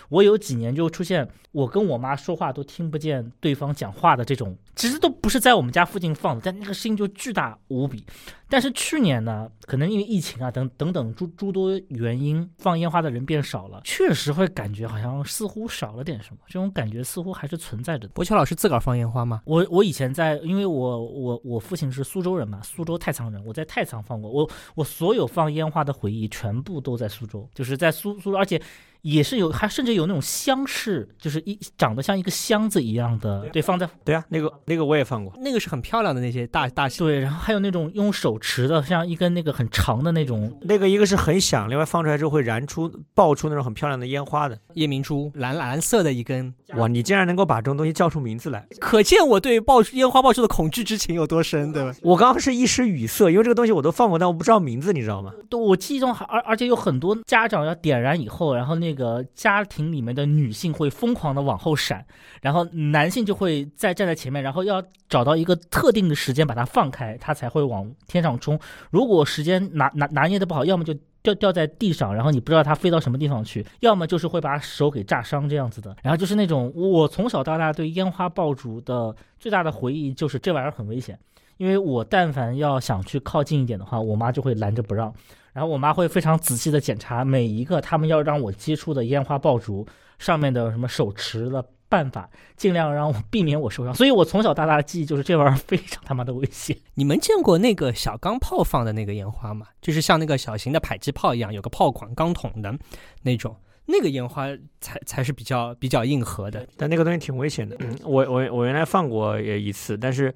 [0.10, 8.06] 我有几年就出现我跟我妈说话都听不见对方讲话的这种，其实都不是在我们家附近放的，但那个声音就巨大无比。
[8.48, 18.08] 但是去年呢，可能因为疫情啊等等等诸诸多原因，放烟花的人变少了，确实会感觉好像似乎少了点什么，这种感觉似乎还是存在着。
[18.10, 19.42] 博乔老师自个儿放烟花吗？
[19.46, 28.62] 我我以前在，因为我我我父亲是苏州人嘛，苏州太仓人，我在太仓放过，我我所有放烟花的回忆全部都在苏州，就是在苏苏州，而且。
[29.04, 51.94] 也是有，还甚至有那种箱式，就是一长得像一个箱子一样的，对，放在对啊，那个那个我也放过，那个是很漂亮的那些大大对，然后还有那种用手持的，像一根那个很长的那种，那个一个是很响，另外放出来之后会燃出爆出那种很漂亮的烟花的夜明珠，蓝蓝色的一根，哇，你竟然能够把这种东西叫出名字来， 可见我对爆烟花爆出的恐惧之情有多深，对吧？
[52.02, 55.34] 我刚刚是一时语塞，因为这个东西我都放过，但我不知道名字，你知道吗？
[55.50, 59.62] 对，我记忆中还而而且有很多家长要点燃以后，然后那个那个家。
[59.74, 62.06] 庭里面的女性会疯狂的往后闪，
[62.42, 68.60] 然后男性就会再站在前面，然后要找到一个特定的时间把它放开，它才会往天上冲。
[68.92, 75.96] 如果时间拿拿拿捏的不好，要么就掉掉在地上，然后你不知道它飞到什么地方去；要么就是会把手给炸伤这样子的。
[76.04, 81.18] 然后就是那种我从小到大对烟花爆竹的最大的回忆就是这玩意儿很危险，
[81.58, 85.12] 因为我但凡要想去靠近一点的话，我妈就会拦着不让。
[85.54, 89.88] 然后我妈会非常仔细的检查每一个他们要让我接触的烟花爆竹
[90.18, 93.94] 上面的什么手持的办法，尽量让我避免我受伤。
[93.94, 96.76] 所以我从小到大的记忆就是这玩意儿非常他妈的危险。
[96.96, 99.68] 你们见过那个小钢炮放的那个烟花吗？
[99.80, 102.76] 就是像那个小型的迫击炮一样，有个炮管钢筒的
[103.22, 104.48] 那种，那个烟花
[104.82, 106.68] 才才是比较比较硬核的。
[106.78, 107.76] 但那个东西挺危险的。
[107.80, 110.34] 嗯，我我我原来放过也一次，但是。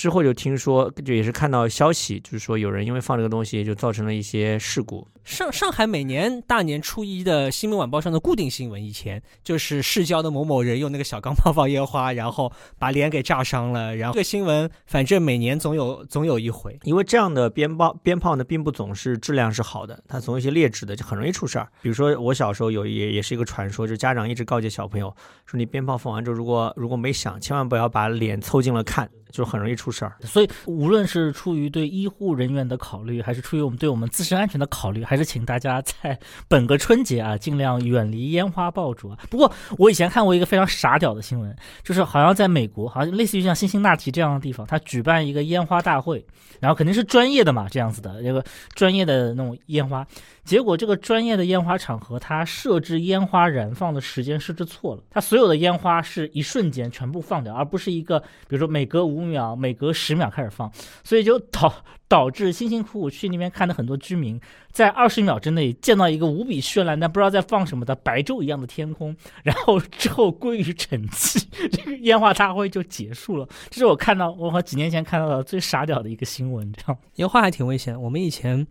[0.00, 5.06] 之后就听说，就也是看到消息，就是说有人因为放这个东西，就造成了一些事故。
[5.24, 13.94] 上上海每年大年初一的新闻晚报上的固定新闻，以前就是市郊的某某人用那个小钢炮 放烟花，然后把脸给炸伤了。
[13.94, 21.68] 然后这个新闻反正每年总有总有一回，因为这样的鞭炮鞭炮呢，并不总是质量是好的，它总有一些劣质的，就很容易出事儿。
[21.82, 25.14] 比如说我小时候有也也是一个传说，就是家长一直告诫小朋友
[25.46, 29.08] 说，你鞭炮放完之后，如果如果没响，千万不要把脸凑近了看。
[29.30, 39.18] 就很容易出事儿，所以无论是出于对医护人员的考虑，还是出于我们对我们自身安全的考虑，还是请大家在本个春节啊，尽量远离烟花爆竹啊。
[39.28, 46.24] 不过我以前看过一个非常傻屌的新闻，就是好像在美国，好像类似于像辛辛那提这样的地方，他举办一个烟花大会，
[46.60, 48.44] 然后肯定是专业的嘛，这样子的，这个
[48.76, 50.06] 专业的那种烟花。
[50.44, 60.70] 结果这个专业的烟花场合，它设置烟花燃放的时间设置错了，它所有的烟花是一瞬间全部放掉，而不是一个，比如说每隔五秒、每隔十秒开始放，
[61.02, 61.72] 所以就导
[62.10, 64.40] 导致辛辛苦苦去那边看的很多居民，
[64.72, 73.48] 在二十秒之内见到一个无比绚烂但不知道在放什么的白昼一样的天空， 然后之后归于沉寂， 这个烟花大会就结束了。
[73.70, 77.98] 这是我看到我和几年前看到的最傻屌的一个新闻，这样烟花还挺危险。
[78.02, 78.66] 我们以前。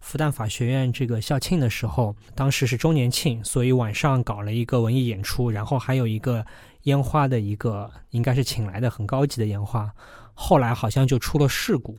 [0.00, 6.44] 复旦法学院这个校庆的时候，当时是周年庆，所以晚上搞了一个文艺演出，然后还有一个
[6.82, 9.90] 烟花的一个，应该是请来的很高级的烟花。
[10.34, 11.96] 后来好像就出了事故，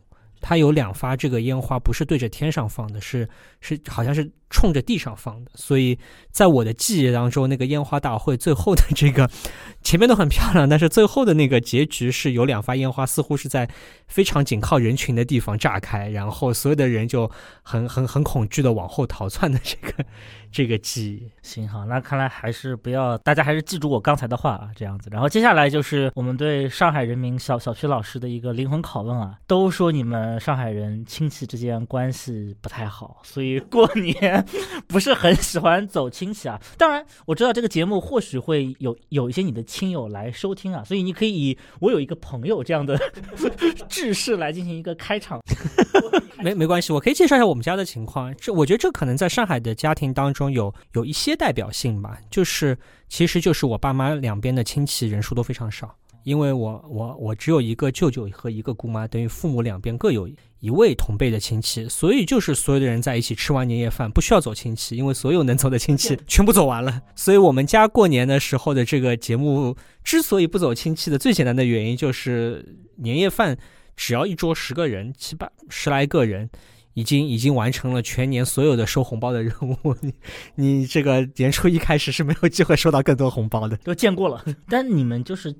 [0.47, 3.27] 它有两发这个烟花不是对着天上放的，是
[3.65, 5.97] 是好像是冲着地上放的，所以
[6.29, 9.27] 在我的记忆当中，那个烟花大会最后的这个
[9.81, 13.67] 前面都很漂亮，但是最后的那个结局是有两发烟花，似乎是在
[14.07, 17.29] 非常紧靠人群的地方炸开，然后所有的人就
[17.63, 20.05] 很 很很恐惧的往后逃窜的这个
[20.51, 21.31] 这个记忆。
[21.41, 25.09] 行好，那看来还是不要，大家还是记住我刚才的话啊，这样子。
[25.11, 34.45] 然后接下来就是我们对上海人民小小区老师的一个灵魂拷问啊，都说你们上海人亲戚之间关系不太好，所以过年
[34.87, 36.61] 不是很喜欢走亲戚啊。
[36.77, 42.99] 当然，我知道这个节目或许会有有一些你的亲友来收听啊，所以你可以以我有一个朋友这样的
[43.89, 45.41] 制式来进行一个开场。
[46.43, 48.35] 没没关系，我可以介绍一下我们家的情况。
[48.35, 52.77] 这我觉得这可能在上海的家庭当中有有一些代表性吧，就是
[53.07, 55.95] 其实就是我爸妈两边的亲戚人数都非常少，
[56.25, 60.27] 因为我我我只有一个舅舅和一个姑妈，等于父母两边各有
[60.59, 67.01] 一位同辈的亲戚，所以就是所有的人在一起吃完年夜饭不需要走亲戚，因为所有能走的亲戚全部走完了。
[67.15, 73.57] 所以我们家过年的时候的这个节目之所以不走亲戚的最简单的原因就是年夜饭。
[73.97, 76.49] 只要一桌十个人，七八十来个人，
[76.95, 79.95] 已经已经完成了全年所有的收红包的任务。
[80.01, 80.13] 你
[80.55, 84.43] 你这个年初一开始是没有机会收到更多红包的，都见过了。
[84.67, 85.55] 但你们就是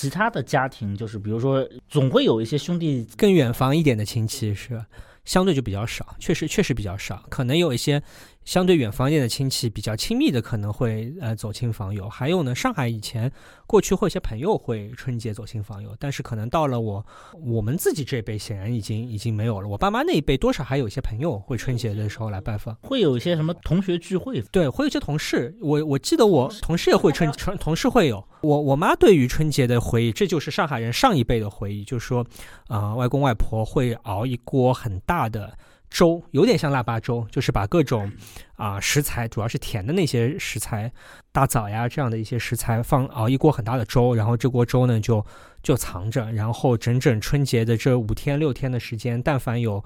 [0.00, 4.84] 其他的家庭，就是比如说，总会有一些兄弟更远房一点的亲戚，是
[5.24, 8.02] 相对就比较少，确实确实比较少，可能有一些。
[8.44, 13.30] 相对远方一点的亲戚比较亲密的可能会呃走亲访友，还有呢，上海以前
[13.66, 17.04] 过去会有些朋友会春节走亲访友，但是可能到了我
[17.44, 19.68] 我们自己这辈，显然已经已经没有了。
[19.68, 25.54] 我爸妈那一辈多少还有一些朋友会春节的时候来拜访，会有一些什么同学聚会，对，会有一些同事。
[25.60, 28.26] 我我记得我同事也会春春同事会有。
[28.40, 32.26] 我我妈对于春节的回忆，这就是上海人上一辈的回忆，就是说
[32.68, 35.56] 啊，外公外婆会熬一锅很大的。
[35.90, 38.10] 粥有点像腊八粥，就是把各种
[38.56, 40.90] 啊食材，主要是甜的那些食材，
[41.32, 45.24] 大枣呀这样的一些食材放熬一锅很大的粥，然后这锅粥呢就
[45.62, 49.84] 就藏着，然后整整春节的这五天六天的时间，但凡有。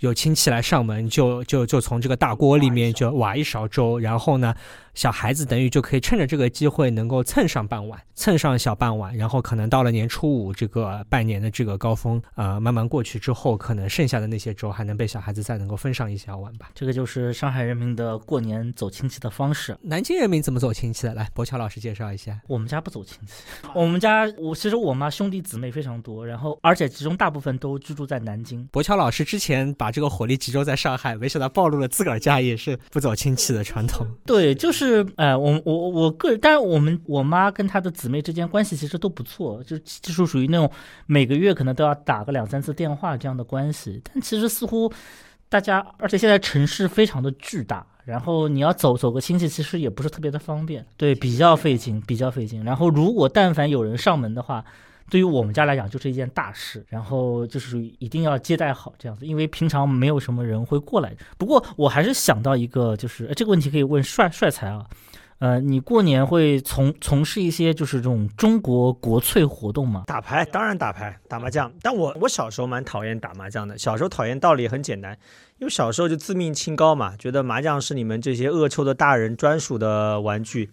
[0.00, 4.54] 有亲戚来上门，就就就从这个大锅里面就挖一勺粥，然后呢，
[4.94, 16.70] 小孩子等于就可以趁着这个机会能够蹭上半碗，蹭上小半碗，然后可能到了年初五这个拜年的这个高峰，呃，慢慢过去之后，可能剩下的那些粥还能被小孩子再能够分上一小碗吧。
[16.74, 19.76] 这个就是上海人民的过年走亲戚的方式。
[19.82, 21.14] 南京人民怎么走亲戚的？
[21.14, 22.40] 来，博乔老师介绍一下。
[22.46, 23.32] 我们家不走亲戚，
[23.74, 28.64] 我们家我其实我妈兄弟姊妹非常多，然后而且其中大部分都居住在南京。
[28.70, 34.06] 博乔老师之前把这个火力集中在上海，没想到暴露了自个儿家也是不走亲戚的传统。
[34.24, 40.70] 对，就是是哎，我我我个人，但是我们我妈跟她的姊妹之间关系其实都不错，就就是属于那种
[41.06, 44.00] 每个月可能都要打个两三次电话这样的关系。
[44.04, 44.92] 但其实似乎
[45.48, 52.62] 大家，而且现在城市非常的巨大，然后你要走走个亲戚，其实也不是特别的方便，对，比较费劲，比较费劲。
[52.64, 54.64] 然后如果但凡有人上门的话。
[55.10, 61.14] 对于我们家来讲，就是一件大事，然后就是一定要接待好这样子，因为平常没有什么人会过来。
[61.38, 64.86] 不过我还是想到一个，就是这个问题可以问帅帅才啊，
[65.38, 70.04] 呃，你过年会从从事一些就是这种中国国粹活动吗？
[70.06, 71.70] 打牌当然打牌，打麻将。
[71.82, 75.16] 但我我小时候蛮讨厌打麻将的，小时候讨厌道理很简单，
[75.58, 80.70] 因为小时候就自命清高嘛，觉得麻将是你们这些恶臭的大人专属的玩具。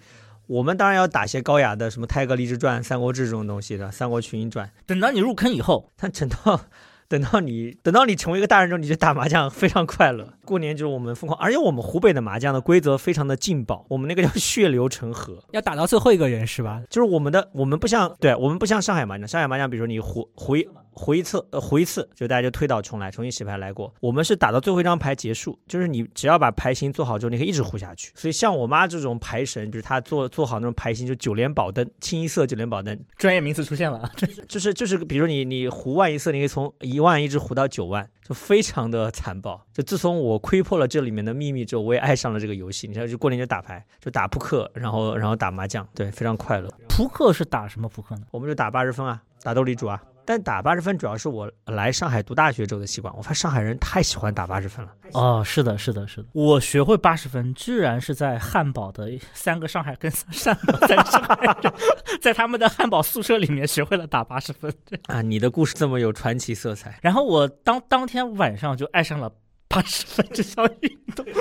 [0.48, 4.68] 我们当然要打些高雅的，什么《太阁励志传》《三国志》这种东西的，《三国群英传》。
[4.86, 6.66] 等到你入坑以后，但等到
[7.08, 10.34] 等到你等到你成为一个大人之后，你就打麻将非常快乐。
[10.52, 16.82] 过年就是我们疯狂，而且我们湖北的麻将的规则非常的劲爆，我们那个叫 血流成河，要打到最后一个人是吧？
[16.90, 20.68] 就是我们的我们不像对我们不像上海麻将，上海麻将比如说你胡胡一。
[20.94, 23.92] 胡一次，呃，胡一次，就大家就推倒重来，重新洗牌来过。
[24.02, 28.12] 我们是打到最后一张牌结束，就是你只要把牌型做好之后，你可以一直胡下去。
[28.14, 34.12] 所以像我妈这种牌神，就是她做做好那种牌型，就九连宝灯，清一色九连宝灯，专业名词出现了啊，
[34.50, 39.66] 就是就是，比如你你胡万一色，你可以从一万一直胡到九万，就非常的残暴。
[39.74, 42.88] 就自从我窥破了这里面的秘密之后，我也爱上了这个游戏。
[42.88, 46.70] 你看，就过年就打牌，就打扑克，然后然后打麻将，对，非常快乐。
[46.90, 48.24] 扑克是打什么扑克呢？
[48.32, 50.02] 我们就打八十分啊，打斗地主啊。
[50.24, 53.12] 但打八十分主要是我来上海读大学之后的习惯。
[53.18, 54.94] 我发现上海人太喜欢打八十分了。
[55.14, 56.28] 哦，是的，是的，是的。
[56.32, 61.58] 我学会八十分，居然是在汉堡的三个上海跟三个上海，
[62.22, 64.72] 在他们的汉堡宿舍里面学会了打八十分。
[65.08, 67.00] 啊，你的故事这么有传奇色彩。
[67.02, 69.30] 然后我当当天晚上就爱上了。
[69.72, 71.26] 八十分这项运动。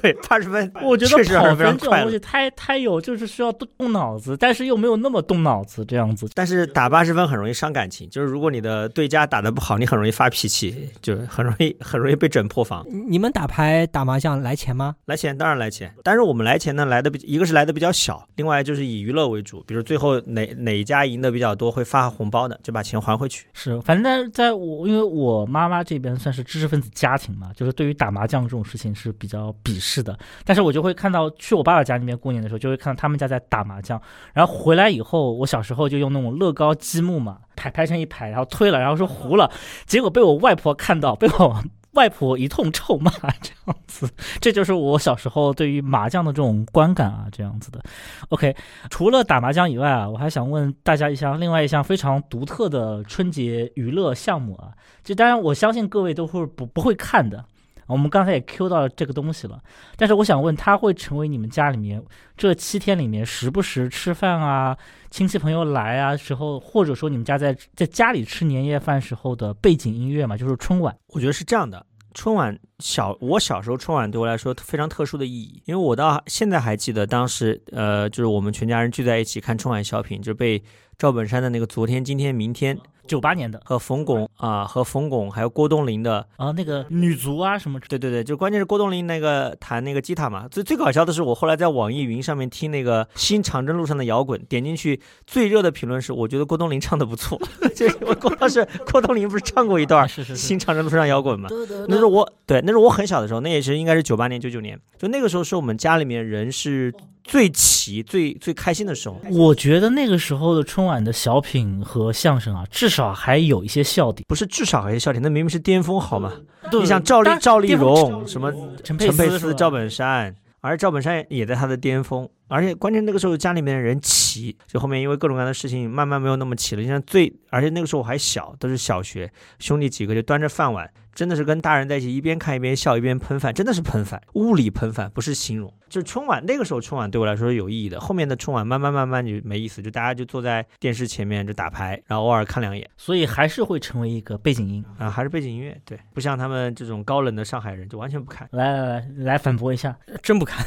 [0.00, 2.18] 对，八十分，我觉确实得跑分这种东西。
[2.18, 6.28] 太太有，就是需要动动脑子，但是又没有那么动脑子这样子。
[6.34, 12.86] 但是打八十分很容易伤感情，就是如果你的对家打得不好，你很容易发脾气，就很容易很容易被整破防。
[12.88, 14.94] 你们打牌打麻将来钱吗？
[15.06, 23.46] 来钱当然来钱，但是我们来钱呢来的比一个是来的比较小，另外就是以娱乐为主，比如最后哪哪一家赢的比较多会发红包的，就把钱还回去。
[23.52, 30.18] 是，反正在在我因为我妈妈这边算是知识分子家庭嘛，就是对于打麻将这种事情是比较鄙视的。
[30.44, 34.00] 但是我就会看到去我爸爸家那边过年的时候，就会看到他们家在打麻将，
[34.32, 39.50] 然后回来以后，我小时候就用那种乐高积木嘛，排排成一排，然后推了，然后说糊了，
[39.86, 41.62] 结果被我外婆看到，被我。
[41.92, 43.10] 外婆一通臭骂，
[43.42, 44.08] 这样子，
[44.40, 47.82] 这就是我小时候对于麻将的这种观感啊，这样子的。
[48.30, 48.54] OK，
[48.90, 54.72] 除了打麻将以外啊，我还想问大家一项另外一项非常独特的春节娱乐项目啊，
[55.04, 57.44] 就当然我相信各位都会不不会看的。
[57.88, 59.60] 我们刚才也 Q 到这个东西了，
[59.96, 62.02] 但是我想问，它会成为你们家里面
[62.38, 64.74] 这七天里面时不时吃饭啊、
[65.12, 70.96] 亲戚朋友来啊时候，或者说你们家在在家里吃年夜饭时候的背景音乐嘛，就是春晚。
[71.08, 71.84] 我觉得是这样的，
[72.14, 80.62] 春晚小我小时候春晚对我来说非常特殊的意义，因为我到现在还记得当时呃就是我们全家人聚在一起看春晚小品，就被
[80.96, 82.74] 赵本山的那个昨天、今天、明天
[83.12, 90.48] 九八年的和冯巩啊、和冯巩还有郭冬临的啊，那个女足啊什么之，对对对，就关键是郭冬临那个弹那个吉他嘛。
[90.48, 97.38] 最最搞笑的是，我后来在网易云上面听那个《新长征路上的摇滚》，点进去最热的评论是，我觉得郭冬临唱的不错。
[97.76, 101.50] 就是我郭当时郭冬临不是唱过一段《新长征路上摇滚》吗？
[101.88, 106.92] 那是我对，那是我很小的时候，那也是应该是九八年、九九年，就那个时候是我们家里面人是
[107.24, 109.20] 最齐、最最开心的时候。
[109.30, 114.22] 我觉得那个时候的春晚的小品和相声啊，至少还有一些笑点。
[114.28, 116.30] 不是至少还有笑点，那明明是巅峰好吗？
[116.70, 118.52] 你想赵丽赵丽蓉什么
[118.84, 126.82] 陈陈佩斯、赵本山，而赵本山也在他的巅峰，而且关键那个时候家里面的人齐，就后面因为各种各样的事情慢慢没有那么齐了。
[126.82, 135.72] 你像最，而且那个时候我还小，都是小学，兄弟几个就端着饭碗，真的是跟大人在一起，一边看一边笑，一边喷饭，真的是喷饭，物理喷饭，不是形容。
[135.88, 142.88] 就是春晚那个时候春晚对我来说是有意义的，后面的春晚慢慢慢慢就没意思，就大家就坐在电视前面就打牌，然后偶尔看两眼。
[142.96, 144.82] 所以还是会成为一个背景音。
[144.98, 148.48] 啊，还是背景音乐，对，不像他们这种高冷的上海人，就完全不看。
[148.52, 150.66] 来来来，来反驳一下，真不看。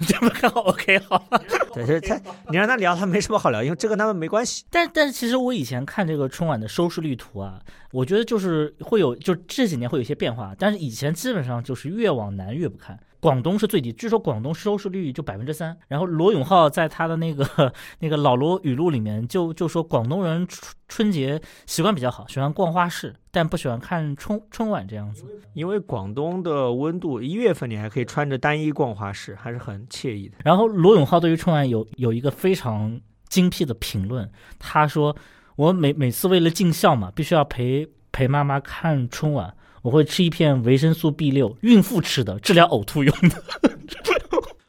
[0.00, 1.22] 真不看 OK 好。
[1.74, 2.16] 对，就是他，
[2.50, 4.64] 你让他聊，他没什么好聊，因为这跟他们没关系。
[4.70, 7.60] 但但其实我以前看这个春晚的收视率图啊，
[7.92, 12.98] 我觉得就是会有，就这几年会有一些变化，但是以前基本上就是越往南越不看。
[13.26, 15.76] 广东是最低，据说广东收视率就百分之三。
[15.88, 25.24] 然后罗永浩在他的那个那个老罗语录里面就就说，广东人春春节习惯比较好，喜欢逛花市，但不喜欢看春春晚这样子。
[25.54, 30.36] 因为广东的温度，一月份你还可以穿着单衣逛花市，还是很惬意的。
[30.44, 35.16] 然后罗永浩对于春晚有有一个非常精辟的评论，他说
[35.56, 39.52] ：“我每每次为了尽孝嘛，必须要陪陪妈妈看春晚，
[39.86, 43.40] 我会吃一片维生素 B 六，孕妇吃的，治疗呕吐用的。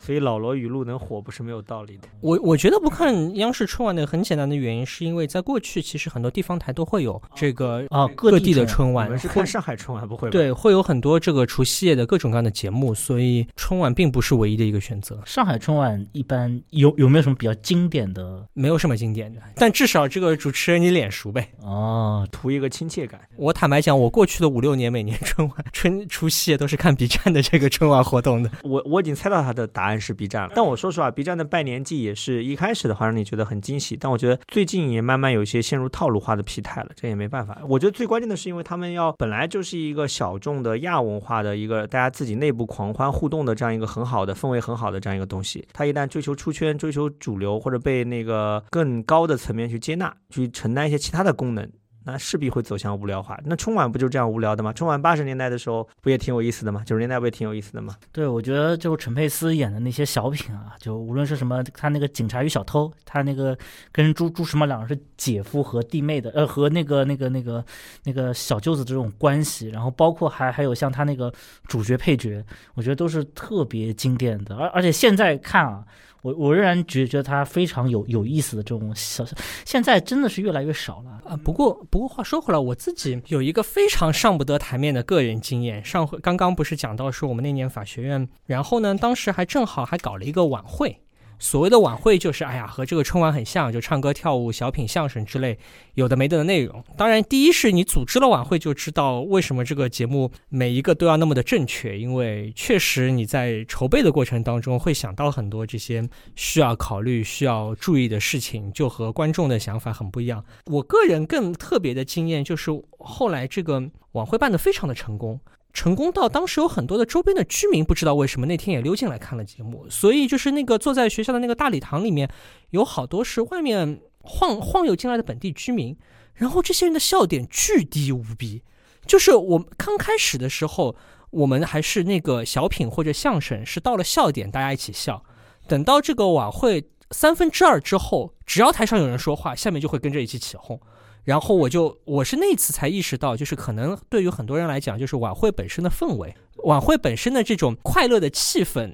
[0.08, 2.08] 所以老罗语录能火不是没有道理的。
[2.22, 18.48] 我我觉得不看央视春晚的很简单的原因，是因为在过去其实很多地方台都会有这个啊，各地的春春晚你们，是看上海春晚不会吧？，对，会有很多这个除夕夜的各种各样的节目，所以春晚并不是唯一的一个选择，上海春晚一般有有没有什么比较经典的？
[18.54, 21.50] 没有什么经典的，但至少这个主持人你脸熟呗。
[21.62, 23.20] 哦，图一个亲切感。
[23.36, 28.50] 我坦白讲，我过去的五六年每年春晚春除夕夜都是看 B 站的这个春晚活动的。
[28.64, 37.58] 我我已经猜到他的答案是 B 站了，但我说实话，B 站的拜年季也是一开始的话让你觉得很惊喜，但我觉得最近也慢慢有一些陷入套路化的疲态了，这也没办法。
[37.68, 51.70] 我觉得最关键的是，因为他们要本来就是一个小众的亚文化的一个大家自己内部狂欢互动的这样一个很好的氛围很好的这样一个东西，它一旦追求出圈、追求主流或者被那个更高的层面去接纳，去承担一些其他的功能。
[52.08, 53.38] 那势必会走向无聊化。
[53.44, 54.72] 那春晚不就这样无聊的吗？
[54.72, 56.82] 春晚八十年代的时候不也挺有意思的吗？
[56.86, 57.98] 九十年代不也挺有意思的吗？
[58.14, 63.58] 对，我觉得就是陈佩斯演的那些小品啊，就无论是什么，他那个警察与小偷，他那个
[63.92, 67.66] 跟朱朱时茂两人是姐夫和弟妹的，呃，和那个那个那个
[68.06, 71.30] 那个小舅子这种关系，然后包括还还有像他那个
[71.68, 72.42] 主角配角，
[72.76, 74.56] 我觉得都是特别经典的。
[74.56, 75.84] 而而且现在看啊，
[76.22, 79.26] 我我仍然觉觉得它非常有有意思的这种小，
[79.66, 81.22] 现在真的是越来越少了。
[81.26, 85.84] 啊，不过不过话说回来，我自己有一个非常上不得台面的个人经验。
[85.86, 91.00] 上回刚刚不是讲到说我们那年法学院，然后呢，当时还正好还搞了一个晚会，
[91.40, 95.58] 所谓的晚会就是，哎呀，和这个春晚很像，就唱歌、跳舞、小品、相声之类
[95.94, 96.84] 有的没的的内容。
[96.98, 110.44] 当然，第一是你组织了晚会，就知道为什么这个节目每一个都要那么的正确，因为确实你在筹备的过程当中会想到很多这些需要考虑、需要注意的事情，就和观众的想法很不一样。
[110.66, 113.84] 我个人更特别的经验就是后来这个
[114.14, 115.40] 晚会办得非常的成功。
[115.78, 122.28] 成功到当时有很多的周边的居民不知道为什么那天也溜进来看了节目，所以就是那个坐在学校的那个大礼堂里面，
[122.72, 125.96] 有好多是外面晃晃悠进来的本地居民，
[126.34, 128.64] 然后这些人的笑点巨低无比，
[129.06, 130.96] 就是我刚开始的时候，
[131.30, 135.24] 我们还是那个小品或者相声是到了笑点大家一起笑，
[135.68, 140.82] 等到这个晚会三分之二之后，只要台上有人说话，下面就会跟着一起起哄。
[141.28, 148.94] 然后我就我是那次才意识到，就是可能对于很多人来讲，就是晚会本身的氛围，晚会本身的这种快乐的气氛。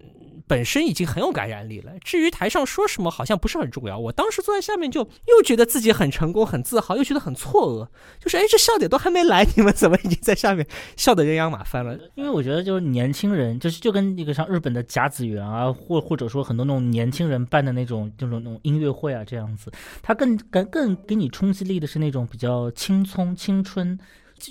[0.54, 1.92] 本身已经很有感染力了。
[2.04, 3.98] 至于台上说什么，好像不是很重要。
[3.98, 7.88] 我当时坐在下面，就又觉得自己很成功、很自豪，又觉得很错愕。
[8.24, 10.64] 就是哎，这笑点都还没来，你们怎么已经在下面
[10.96, 11.98] 笑得人仰马翻了？
[12.14, 19.72] 因为我觉得，就是年轻人，就是就跟那个像日本的甲子园啊，或或者说很多那种年轻人办的那种这种那种音乐会啊，这样子，
[20.04, 23.98] 他更更更给你冲击力的是那种比较青葱、青春。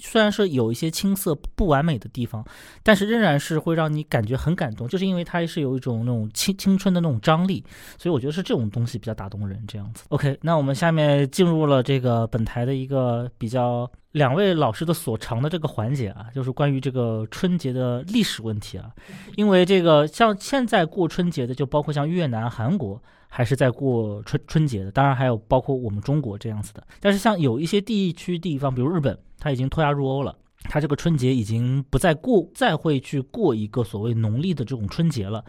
[0.01, 2.45] 虽然是有一些青涩不完美的地方，
[2.83, 7.65] 但是仍然是会让你感觉很感动，就是因为它是有一种那种青青春的那种张力，
[7.99, 9.63] 所以我觉得是这种东西比较打动人。
[9.67, 18.91] 这样子，OK，那我们下面进入了这个本台的一个比较两位老师的所长的这个环节啊，就是关于这个春节的历史问题啊，
[19.37, 23.01] 因为这个像现在过春节的，就包括像越南、韩国。
[23.35, 26.87] 还是在过春春节的，当然还有包括我们中国这样子的。
[27.01, 35.43] 但是像有一些地区地方，比如日本，它已经脱亚入欧了，它这个春节已经不再过，再会去过一个所谓农历的这种春节了。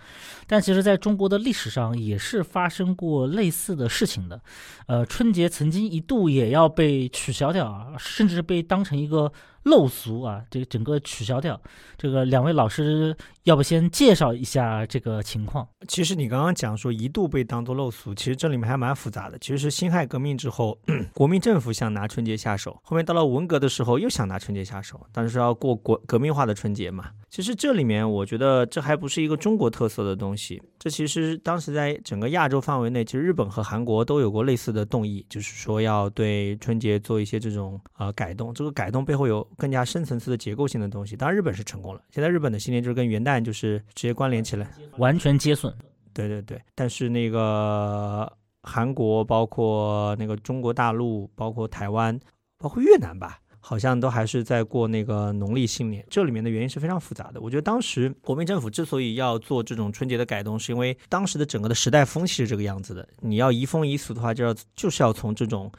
[0.47, 4.41] 但其实，在中国的历史上也是发生过类似的事情的。
[4.87, 9.29] 呃，春节曾经一度也要被取消掉啊，甚至被当成一个。
[9.63, 11.57] 陋俗啊，这个整个取消掉。
[11.97, 15.67] 这个两位老师，要不先介绍一下这个情况？
[15.87, 19.37] 其实你刚刚讲说一度被当做陋俗，其实这里面还蛮复杂的。
[19.39, 20.79] 其实是辛亥革命之后，
[21.13, 27.11] 国民政府想拿春节下手，后面到了文革的时候又想拿春节下手，但是要过国革命化的春节嘛。
[27.29, 38.53] 其实这里面我觉得这还不是一个中国特色的东西，这其实当时在整个亚洲范围内，其实日本和韩国都有过类似的动议，就是说要对春节做一些这种呃改动。
[38.53, 39.43] 这个改动背后有。
[39.57, 42.01] 更加深层次的结构性的东西，当然日本是成功了。
[42.11, 45.73] 现在日本的新年就是跟元旦就是直接关联起来，完全接损。
[46.13, 48.29] 对对对，但是那个
[48.63, 52.19] 韩国、包括那个中国大陆、包括台湾、
[52.57, 56.05] 包括越南吧，好像都还是在过那个农历新年。
[56.09, 57.39] 这里面的原因是非常复杂的。
[57.39, 63.07] 我觉得当时国民政府之所以要做这种春节的改动，是因为当时的整个的时代风气是这个样子的。
[63.21, 65.71] 你要移风易俗的话，就要就是要从这种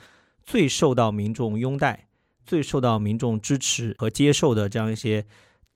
[0.42, 2.08] 最受到民众拥戴。
[2.46, 5.24] 最受到民众支持和接受的这样一些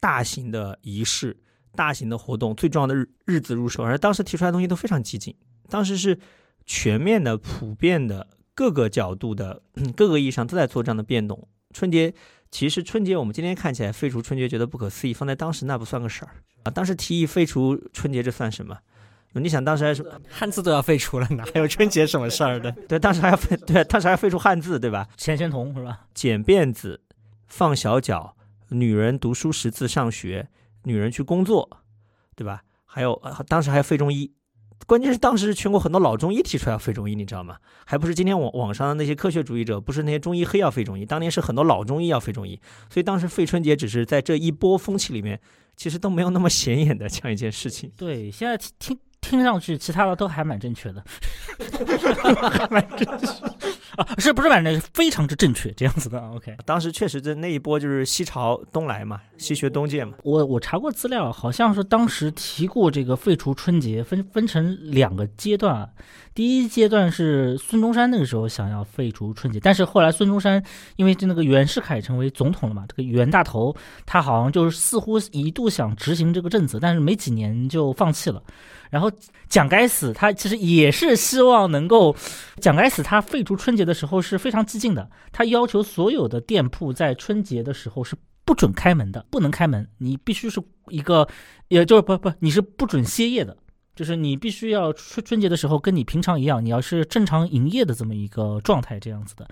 [0.01, 1.35] 大型的仪式、
[1.79, 5.33] 大型的活动，最重要的日日子入手，而当时提出来的东西都非常激进，
[5.71, 6.19] 当时是
[6.67, 9.63] 全面的、普遍的、各个角度的、
[9.95, 11.47] 各个意义上都在做这样的变动。
[11.73, 12.13] 春节
[12.51, 16.33] 其实春节我们今天看起来废除春节觉得不可思议，放在当时那不算个事儿
[16.65, 16.71] 啊！
[16.73, 18.77] 当时提议废除春节，这算什么？
[19.35, 22.73] 你想当时还是汉字都要废除了，哪还有春节什么事儿的？
[22.89, 25.07] 对，当时还要废，对，当时还要废除汉字，对吧？
[25.17, 26.07] 钱玄同是吧？
[26.13, 27.03] 剪辫子，
[27.47, 28.35] 放小脚，
[28.71, 30.49] 女人读书识字上学，
[30.85, 31.69] 女人去工作，
[32.35, 32.63] 对吧？
[32.85, 34.33] 还有，当时还有废中医，
[34.87, 37.57] 关键是当时全国很多老中医提出来要废中医，你知道吗？
[37.85, 42.61] 还不是今天网网上的那些科学主义者，不是那些中医黑要废中医，当年是很多老中医要废中医，
[42.91, 45.41] 所以当时废春节只是在这一波风气里面，
[45.77, 47.93] 其实都没有那么显眼的这样一件事情。
[47.97, 48.99] 对，现在听。
[49.21, 51.05] 听上去，其他的都还蛮正确的，
[52.51, 53.27] 还蛮正确
[53.97, 60.15] 啊，是不是反正非常之正确这样子的？OK，当时确实在那一波就是西朝东来嘛，西学东渐嘛。
[60.23, 65.89] 我我查过资料，好像是当时提过这个废除春节，分分成两个阶段啊。
[66.35, 70.63] 第一阶段是孙中山那个时候想要废除春节，但是后来孙中山
[70.95, 73.75] 因为就那个袁世凯成为总统了嘛，这个袁大头
[74.07, 78.41] 他好像就是似乎一度想执行这个政策，但是没几年就放弃了。
[78.91, 79.11] 然后
[79.51, 82.15] 蒋该死，他其实也是希望能够，
[82.59, 91.29] 蒋该死他废除春节的时候是非常激进的，他要求所有的店铺在春节的时候是不准开门的，不能开门，你必须是一个，
[91.69, 93.57] 也就是不不，你是不准歇业的。
[93.99, 99.49] 就是你必须要春春节的时候跟你平常一样，你要是正常营业的这么一个状态这样子的。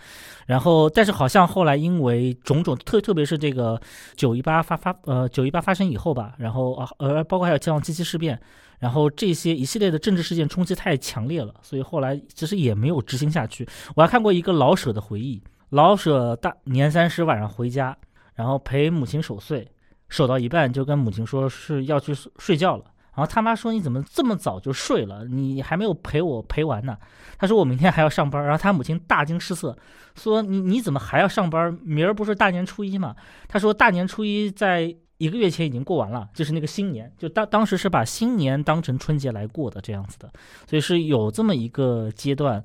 [0.47, 3.81] 然后，但是好像后来因为种种特特别是这个
[4.15, 8.41] 九一八发发呃九一八发生以后吧，然后啊呃包括还有像七七事变，
[8.79, 13.69] 然后这些一系列的政治事件冲击太强烈了，所以后来其实也没有执行下去。
[13.95, 17.97] 我还看过一个老舍的回忆，老舍大年三十晚上回家，
[18.35, 19.67] 然后陪母亲守岁。
[20.09, 25.25] 守到一半就跟母亲说是要去睡觉了，然后他妈说你怎么这么早就睡了？
[25.25, 26.97] 你还没有陪我陪完呢。
[27.37, 29.77] 他说我明天还要上班，然后他母亲大惊失色，
[30.15, 31.77] 说你你怎么还要上班？
[31.83, 33.17] 明儿不是大年初一吗？
[33.49, 40.31] 他说大年初一在一个月前已经过完了，就是那个新年，就当当时是把新年当成春节来过的这样子的，
[40.69, 42.63] 所以是有这么一个阶段。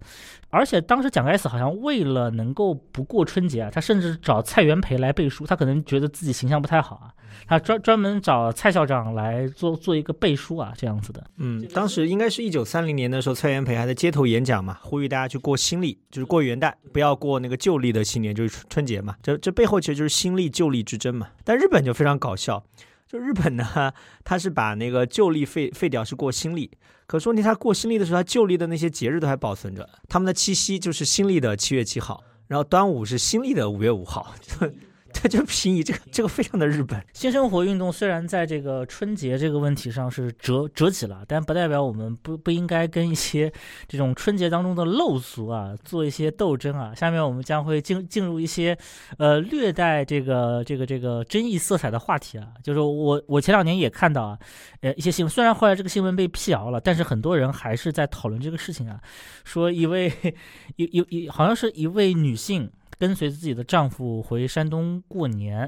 [0.51, 7.09] 而且当时蒋介石好像为了能够不过春节啊，他甚至找蔡元培来背书，他可能觉得自己形象不太好啊。
[7.47, 11.23] 他专专门找蔡校长来做做一个背书啊，这样子的。
[11.37, 19.15] 嗯，当时应该是一九三零年的时候，蔡元培还在街头演讲嘛，呼吁大家去过新历，就是过元旦，不要过那个旧历的新年，就是春节嘛。
[19.23, 21.29] 这这背后其实就是新历旧历之争嘛。
[21.45, 22.61] 但日本就非常搞笑，
[23.07, 23.93] 就日本呢，
[24.25, 26.69] 他是把那个旧历废废掉，是过新历。
[27.11, 29.89] 可说你他过新历的时候，他旧历的那些节日都还保存着。
[30.07, 34.33] 他们的七夕就是新历的七月七号，然后端午是新历的五月五号。
[35.21, 36.99] 他 就平移，这个这个非常的日本。
[37.13, 43.51] 新生活运动虽然在这个春节这个问题上是折折戟了，但不代表我们不不应该跟一些
[43.87, 46.95] 这种春节当中的陋俗啊做一些斗争啊。
[46.95, 48.75] 下面我们将会进进入一些
[49.19, 52.47] 呃略带这个这个这个争议色彩的话题啊。
[52.63, 54.39] 就是我我前两年也看到啊，
[54.81, 58.99] 呃一些新闻，虽然后来这个新闻被辟谣了，但是很多人还是在讨论这个事情啊，
[59.43, 60.11] 说一位
[60.77, 62.71] 有 有一好像是一位女性。
[63.01, 65.67] 跟随自己的丈夫回山东过年，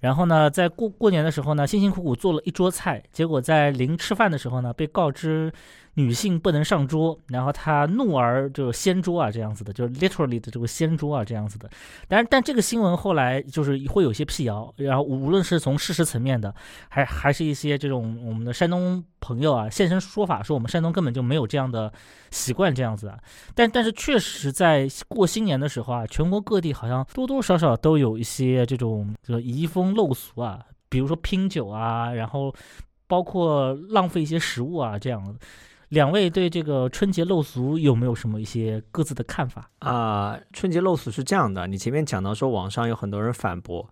[0.00, 5.52] 然后呢，在过过年的时候呢，辛辛苦苦做了一桌菜，结果在临吃饭的时候呢，被告知。
[5.94, 11.68] 女性不能上桌，然后他怒而就掀桌啊，这样子的，就是 literally 的这个掀桌啊，这样子的。
[12.08, 16.54] 但是但这个新闻后来就是会有些辟谣，然后无论是从事实层面的，
[16.88, 21.92] 还还是一些这种我们的山东朋友啊现身说法，说我们山东根本就没有这样的
[22.30, 23.18] 习惯这样子啊。
[23.54, 32.54] 但但是确实在过新年的时候啊，全国各地好像多多少少都有一些这种这个遗风陋俗啊，比如说拼酒啊，然后
[33.06, 35.36] 包括浪费一些食物啊这样。
[35.92, 40.38] 两位对这个春节陋俗有没有什么一些各自的看法啊？
[40.50, 43.86] 春节陋俗是这样的，你前面讲到说网上有很多人反驳，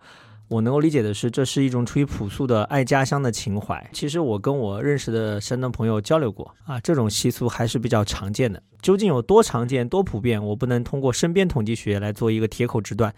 [0.47, 3.87] 我能够理解的是，这是一种出于朴素的爱家乡的情怀。
[3.93, 8.63] 其实我跟我认识的山东朋友交流过啊，这种习俗还是比较常见的。
[8.81, 13.13] 究竟有多常见、多普遍，我不能通过身边统计学来做一个铁口直断。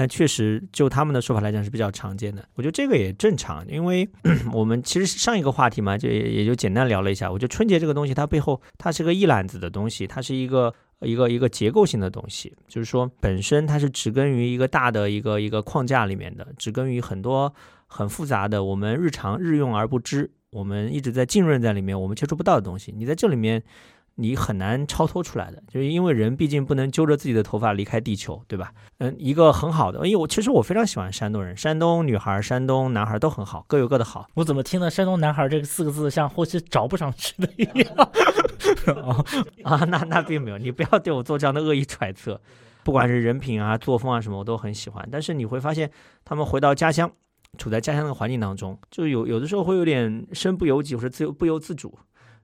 [0.00, 2.48] 但确实，就他们的说法来讲是比较常见的。
[2.54, 4.08] 我觉得这个也正常，因为
[4.54, 7.28] 我们其实上一个话题嘛，就也也就简单聊了一下。
[7.28, 17.52] 我觉得春节这个东西，它背后它是个一揽子的东西，它是一个一个一个结构性的东西，就是说本身它是植根于一个大的一个一个框架里面的，植根于很多
[17.88, 22.94] 很复杂的我们日常日用而不知，我们一直在浸润在里面，我们接触不到的东西。
[22.96, 23.60] 你在这里面。
[24.20, 28.72] 你很难超脱出来的，就是因为人毕竟不能揪着自己的头发离开地球，对吧？
[28.98, 34.28] 嗯，一个很好的，因为我其实我非常喜欢山东人，山东女孩、山东男孩都很好，各有各的好。
[34.34, 37.94] 我怎么听的“山东男孩”这个四个字像后期找不上去的一样？
[39.62, 42.40] 啊，那那并没有，你不要对我做这样的恶意揣测。
[42.82, 45.08] 不管是人品啊、作风啊什么，我都很喜欢。
[45.12, 45.88] 但是你会发现，
[46.24, 47.08] 他们回到家乡，
[47.56, 51.96] 处在家乡的环境当中，就有有的时候会有点身不由己，或者自由不由自主。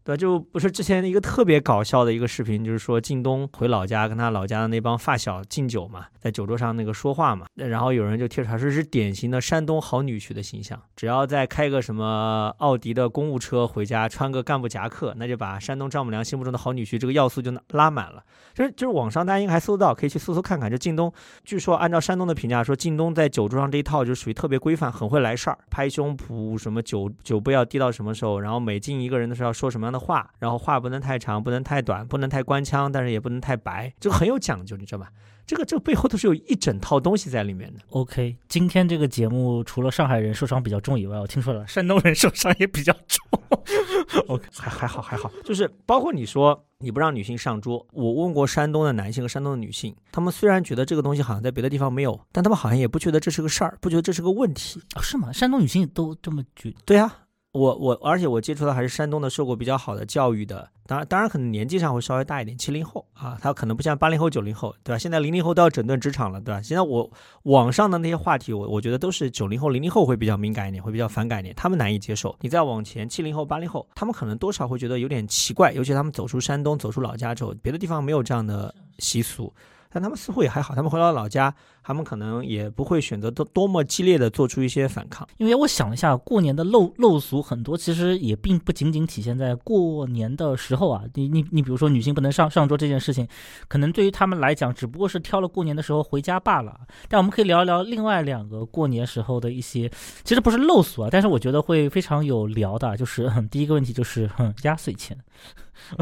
[0.05, 18.23] 对，就不是之前一个特别搞笑的一个视频，就是说靳东回老家跟他老家的那帮发小敬酒嘛，在酒桌上那个说话嘛，然后有人就贴出来说是典型的山东好女婿的形象，只要再开个什么奥迪的公务车回家，穿个干部夹克，那就把山东丈母娘心目中的好女婿这个要素就拉满了。
[18.53, 20.71] 就是就是网上大家应该还搜到，可以去搜搜看看。
[20.71, 21.13] 就靳东，
[21.45, 35.09] 据说按照山东的评价说，靳东在酒桌上这一套就属于特别规范，很会来事儿，拍胸脯什么酒酒杯要递到什么时候，然后每敬一个人的时候要说什么的话，然后话不能太长，不能太短，不能太官腔，但是也不能太白，这个很有讲究，你知道吧？
[35.47, 37.81] 这个这个背后都是有一整套东西在里面的。
[37.91, 43.41] OK，今天这个节目除了上海人受伤比较重以外，我听说了山东人受伤也比较重。
[44.29, 55.03] OK，还还好还好，就是包括你说你不让女性上桌，我问过山东的男性和山东的女性，他们虽然觉得这个东西好像在别的地方没有，但他们好像也不觉得这是个事儿，不觉得这是个问题啊？
[55.03, 55.31] 是吗？
[55.31, 56.75] 山东女性都这么觉？
[56.87, 57.19] 对啊，
[57.55, 60.69] 我我，而且我接触到还是山东的，受过比较好的教育的。
[60.89, 64.99] 当然，当然可能年纪上会稍微大一点，七零后啊，他可能不像八零后、九零后，对吧？
[64.99, 66.61] 现在零零后都要整顿职场了，对吧？
[66.61, 67.09] 现在我
[67.45, 72.37] 网上的那些话题，我我觉得都是九零后、零零后会比较敏感一点，会比较反感一点，他们难以接受。
[72.41, 79.53] 你再往前，七零后、八零后，他们可能多少会觉得有点奇怪，尤其他们走出山东、走出老家之后，别的地方没有这样的习俗。
[79.95, 85.27] 但他们似乎也还好，他们回到老家，他们可能也不会选择多多么激烈的做出一些反抗。
[85.37, 91.05] 因为我想了一下，过年的陋陋俗很多，其实也并不仅仅体现在过年的时候啊。
[91.15, 93.29] 你你你，比如说女性不能上上桌这件事情，
[93.69, 96.81] 可能对于他们来讲，只不过是挑了过年的时候回家罢了。
[97.09, 99.89] 但我们可以聊一聊另外两个过年时候的一些，
[100.25, 104.29] 其实不是陋俗啊，但是我觉得会非常有聊的，就是 第一个问题就是
[104.65, 105.17] 压岁钱。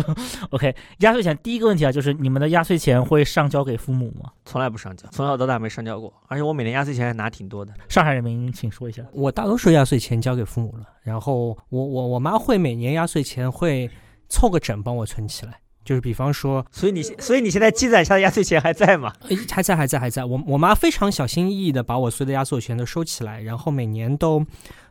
[0.50, 4.30] OK，压岁钱第一个问题啊，就是你们的压岁钱会上交给父母吗？
[4.44, 7.72] 从来不上交，从小到大没上交过，而且我每年压岁钱还拿挺多的。
[7.88, 9.02] 上海人民，请说一下。
[9.12, 13.90] 我大多数压岁钱交给父母了，然后我我我妈会每年压岁钱会
[14.28, 19.12] 凑个整帮我存起来，就是比方说，所以你所以你现在积攒下的压岁钱还在吗？
[19.50, 20.24] 还在还在还在。
[20.24, 24.46] 我我妈非常小心翼翼的把我所有的压岁钱都收起来，然后每年都。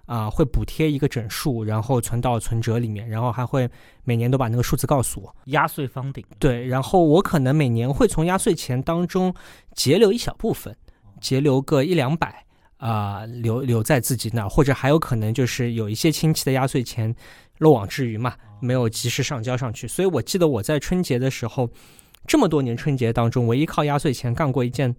[0.06, 3.70] 啊，会补贴一个整数，然后存到存折里面，然后还会
[4.04, 5.36] 每年都把那个数字告诉我。
[5.46, 6.24] 压岁方顶。
[6.38, 9.34] 对，然后我可能每年会从压岁钱当中
[9.74, 10.76] 节留一小部分，
[11.22, 12.46] 节留个一两百
[12.78, 17.16] 啊，留留在自己那，或者还有可能就是有一些亲戚的压岁钱
[17.60, 19.88] 漏网之鱼嘛，没有及时上交上去。
[19.88, 21.70] 所以我记得我在春节的时候，
[22.28, 24.96] 这么多年春节当中，唯一靠压岁钱干过一件。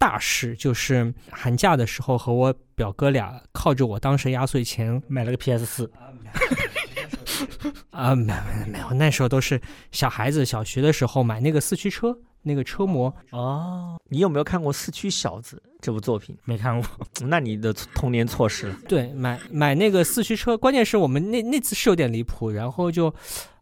[0.00, 5.92] 大事就是寒假的时候，和我表哥俩靠着我当时压岁钱买了个 PS 四。
[7.90, 9.60] 啊，没没没有，那时候都是
[9.92, 13.14] 小孩子，小学的时候买那个四驱车，那个车模。
[13.32, 16.34] 哦，你有没有看过《四驱小子》这部作品？
[16.46, 16.88] 没看过，
[17.26, 18.76] 那你的童年错失了。
[18.88, 23.14] 对，买买那个四驱车，关键是我们那那次是有点离谱，然后就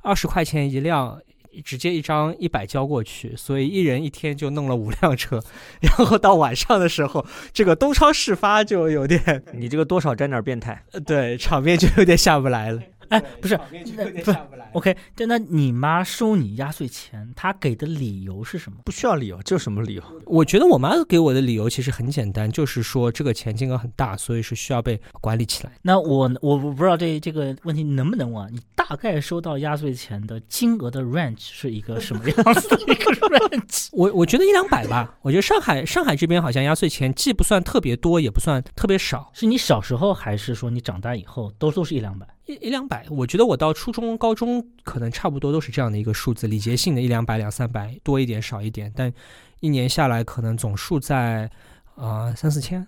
[0.03, 1.21] 二十块钱一辆。
[1.63, 5.43] 直接一张一百交过去，所以一人一天就弄了五辆车，
[5.81, 12.83] 然后到晚上的时候，这个东窗事发就有点，你这个多少沾点变态，对，场面就有点下不来了。
[13.09, 14.37] 哎，不是，不是
[14.73, 18.79] ，OK，对，那你妈收你压岁钱，她给的理由是什么？
[18.85, 20.03] 不需要理由，这有什么理由？
[20.27, 25.73] 我觉得我妈给我的理由其实很简单，就是说这个钱金额很大，所以是需要被管理起来。
[25.83, 33.89] 那我我我不知道这这个问题能不能问，你大概收到压岁钱的金额的 range 是一个什么样子的一个 range？
[33.93, 35.17] 我我觉得一两百吧。
[35.23, 39.31] 我觉得上海上海这边好像压岁钱既不算特别多，也不算特别少。
[39.33, 42.27] 是你小时候还是说你长大以后都都是一两百？
[42.49, 49.13] 一一两百，我觉得我到初中、高中可能差不多都是这样的一个数字，礼节性的一两百、两三百，多一点少一点，但
[49.61, 51.51] 一年下来可能总数在
[51.95, 52.87] 啊三四千。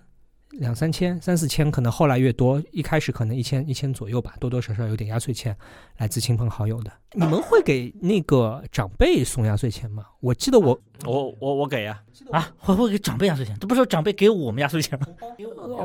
[0.57, 2.61] 两三千、三四千，可能后来越多。
[2.71, 5.55] 一开始可能一千、一千左右吧，多多少少有点压岁钱，
[5.97, 6.91] 来自亲朋好友的。
[7.13, 10.05] 你们会给那个长辈送压岁钱吗？
[10.21, 12.01] 我记得我、我、我、我给呀。
[12.31, 13.57] 啊，会会给长辈压岁钱？
[13.59, 15.07] 这不是长辈给我们压岁钱吗？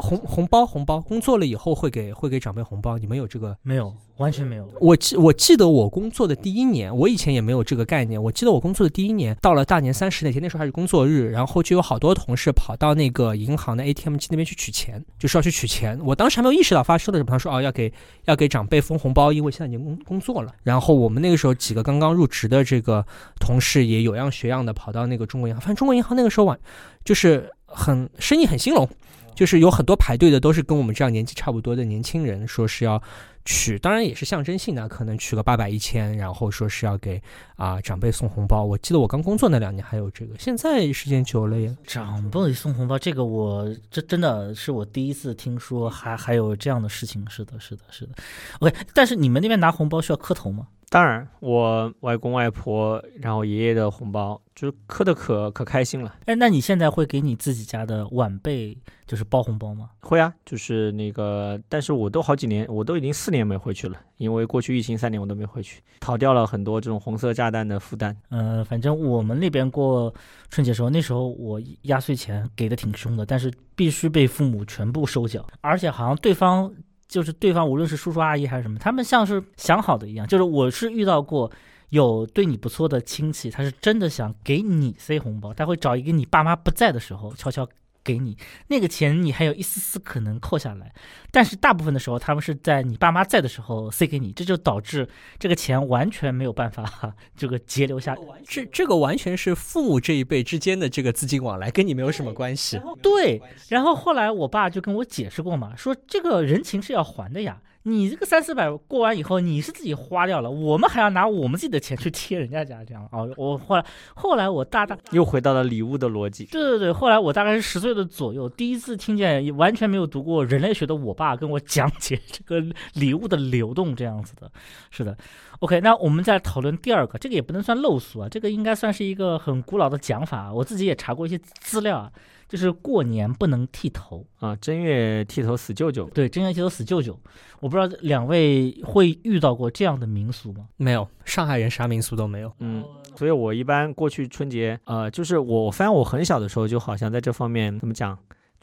[0.01, 2.99] 红红包、红包，工作了以后会给会给长辈红包。
[2.99, 3.57] 你们有这个？
[3.63, 4.69] 没有，完全没有。
[4.79, 8.23] 我记我记得我工作的第一年，我以前也没有这个概念。
[8.23, 15.99] 我记得我工作的第一年，到了大年三十那天，那时候还是工作日，然后就有好多同事跑到那个银行的 ATM 机那边去取钱，就是要去取钱。
[16.05, 17.93] 我当时还没有意识到发生了什么，他说哦要给
[18.27, 20.53] 要给长辈封红包，因为现在已经工工作了。
[20.63, 23.07] 然后我们那个时候几个刚刚入职的这个
[23.41, 26.59] 同事也有样学样的跑到那个中国银行，反正中国银行那个时候晚。
[27.05, 28.89] 就是很生意很兴隆，
[29.33, 33.01] 就是有很多排队的都是跟我们这样年纪差不多的年轻人，说是要
[33.45, 37.23] 取，当然也是象征性的，可能取个八百一千，然后说是要给
[37.55, 38.65] 啊长辈送红包。
[38.65, 47.25] 我记得我刚工作那两年还有这个，现在时间久了也长辈送红包，这个我这真的是我第一次听说，还还有这样的事情。
[47.31, 48.15] 是的，是的，是的。
[48.59, 50.67] OK，但是你们那边拿红包需要磕头吗？
[50.89, 56.15] 当然，我外公外婆，然后爷爷的红包，就是磕的可可开心了。
[56.27, 59.91] 哎，那你现在会给你自己家的晚辈就是包红包吗？
[60.01, 68.17] 会啊，就是那个，但是我都好几年，我都已经四年没回去了，因为过去疫情三年我都没回去，逃掉了很多这种红色炸弹的负担。
[68.31, 70.15] 嗯，反正我们那边过
[70.51, 76.73] 春节时候，那时候我压岁钱给的挺凶的，但是必须被父母全部收缴，而且好像对方。
[77.09, 80.27] 就是对方无论是叔叔阿姨还是什么，他们像是想好的一样。
[80.27, 81.51] 就是我是遇到过
[81.91, 87.69] 有对你不错的亲戚，他是真的想给你塞红包，他会找一个你爸妈不在的时候悄悄。
[88.07, 88.39] 给你
[88.69, 90.95] 那个钱，你还有一丝丝可能扣下来，
[91.33, 95.09] 但是大部分的时候，他们是在你爸妈在的时候塞给你，这就导致
[95.41, 98.17] 这个钱完全没有办法这个节留下。
[98.47, 102.81] 这这个完全是父母这一辈之间的这个资金往来，跟你没有什么关系。
[103.03, 107.61] 对，然后后来我爸就跟我解释过嘛，说这个人情是要还的呀。
[107.89, 113.33] 你这个三四百过完以后，你是自己花掉了，我们还要拿我们自己的钱去贴人家家，这样哦。
[113.37, 116.47] 我后来后来我大大又回到了礼物的逻辑。
[116.47, 122.61] 对对对，后来我大概是十岁的左右，第一次听见完全没有读过人类学的我爸跟我讲解这个
[122.95, 124.51] 礼物的流动这样子的。
[124.91, 125.17] 是的
[125.61, 132.11] ，OK，那我们再讨论第二个，这个也不能算陋俗啊，这个应该算是一个很古老的讲法，我自己也查过一些资料啊。
[132.49, 136.09] 就是过年不能剃头啊，正月剃头死舅舅。
[136.11, 137.19] 对，正月剃头死舅舅。
[137.61, 140.69] 我不知道两位会遇到过这样的民俗吗？
[140.77, 142.53] 没有，上海人啥民俗都没有。
[142.59, 142.85] 嗯，
[143.17, 148.17] 所以我一般过去春节，呃，就是我发现我很小的时候就好像在这方面怎么讲，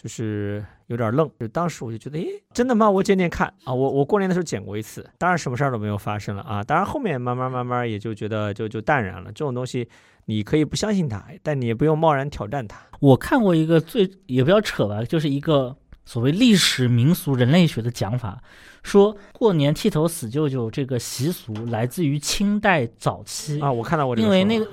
[0.04, 1.30] 就是有点愣。
[1.40, 2.92] 就当时我就觉得，诶，真的吗？
[2.92, 3.74] 我剪剪看啊。
[3.74, 6.62] 我我过年的时候剪过一次，当然什么事儿都没有发生了啊。
[6.62, 9.32] 当然后面慢慢慢慢也就觉得就就淡然了。
[9.32, 9.88] 这种东西。
[10.26, 12.80] 你可以不相信它，但你也不用贸然挑战它。
[13.02, 15.76] 我看过一个最也不要扯吧，就是一个
[16.06, 18.42] 所谓历史民俗人类学的讲法，
[18.84, 23.70] 说过年剃头死舅舅这个习俗来自于清代早期啊。
[23.70, 24.66] 我看到我这个，因为那个。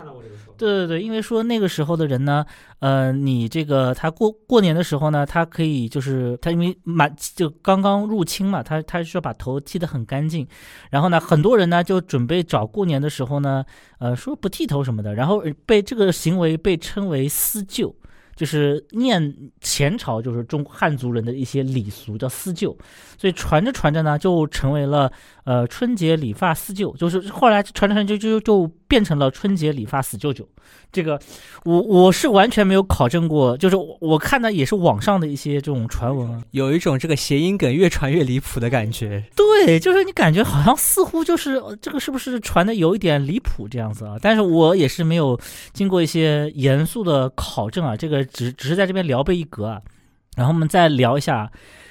[0.61, 2.45] 对对对，因为说那个时候的人呢，
[2.81, 10.47] 呃，你这个他过过年的时候呢，他可以就是他因为满就刚刚入侵嘛，他他需要把头剃得很干净，
[10.91, 13.65] 然后呢，很多人呢就准备找过年的时候呢，
[13.99, 17.97] 呃，说不剃头什么的，然后被这个行为被称为思旧。
[18.37, 22.75] 就是念前朝就是中汉族人的一些礼俗叫思旧，
[23.19, 25.13] 所以传着传着呢，就成为了
[25.45, 30.49] 呃春节理发四舅，就是后来传着传着就就就变成了春节理发死舅舅。
[30.93, 31.21] 这个
[31.65, 39.25] 我我是完全没有考证过，就是我看的也是网上的一些这种传闻，有一种这个谐音梗越传越离谱的感觉。
[39.37, 44.17] 对，就是你感觉好像似乎就是这个是不是传的有一点离谱这样子啊？
[44.21, 45.39] 但是我也是没有
[45.73, 48.21] 经过一些严肃的考证啊，这个。
[48.33, 49.81] 只只是在这边聊备一格啊，
[50.37, 51.51] 然后我们再聊一下，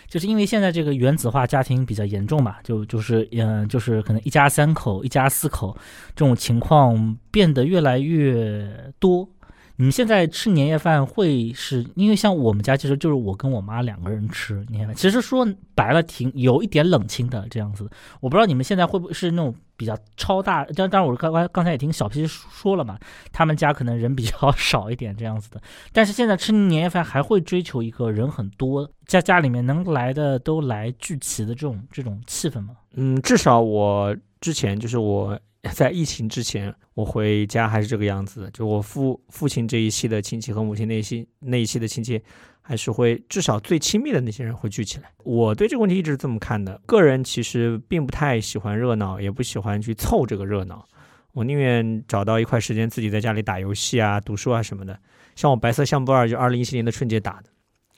[0.10, 5.78] 就是因为现在这个原子化家庭比较严重嘛，就就是嗯，就是可能一家三口、一家四口
[6.16, 9.30] 这种情况变得越来越多。
[9.76, 17.89] 你们现在吃年夜饭会是因为像我们家其实就是我跟我妈两个人吃你看，其实说白了挺有一点冷清的这样子。
[18.20, 22.99] 我不知道你们现在会不会是那种比较超大，当当然我刚刚刚才也听小皮说了嘛，
[23.32, 25.61] 他们家可能人比较少一点这样子的。
[25.93, 32.75] 但是现在吃年夜饭还会追求一个人很多，在家里面能来的都来聚齐的这种这种气氛吗？
[32.95, 35.39] 嗯，至少我之前就是我。
[35.73, 42.21] 在疫情之前，我回家还是这个样子，就我父父亲这一系的亲戚和母亲那一系那一系的亲戚，
[42.70, 45.11] 还是会至少最亲密的那些人会聚起来。
[45.24, 50.88] 我对这个问题一直是这么看的，个人其实并不太喜欢热闹，也不喜欢去凑这个热闹，
[51.34, 54.99] 我宁愿找到一块时间自己在家里打游戏啊、读书啊什么的。
[55.36, 57.49] 像我白色相簿二就二零一七年的春节打的，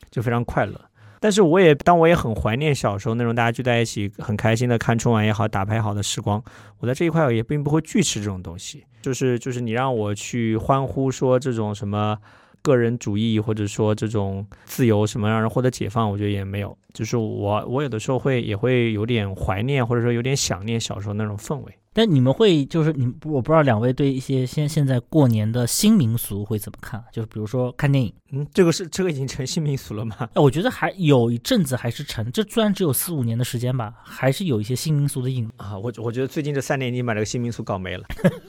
[0.10, 0.80] 就非常快乐。
[1.20, 6.42] 但是我也，当我也很怀念小时候那种大家聚在一起很开心的看春晚也好，打牌好的时光。
[6.80, 12.18] 我在这一块也并不会拒吃这种东西，就是就是你让我去欢呼说这种什么
[12.62, 16.78] 个人主义或者说这种自由什么让人获得解放，我觉得也没有。
[16.94, 21.74] 就是我我有的时候会也会有点怀念或者说有点想念小时候那种氛围。
[21.94, 27.04] 但你们会就是你我不知道两位对一些现现在过年的新民俗会怎么看？
[27.12, 30.16] 就是比如说看电影，嗯，这个是这个已经成新民俗了吗？
[30.34, 35.78] 哎，我觉得还有一阵子还是成，这虽然只有四五年的时间吧，还是有一些新民俗的影啊。
[35.78, 38.06] 我我觉得最近这三年已经把这个新民俗搞没了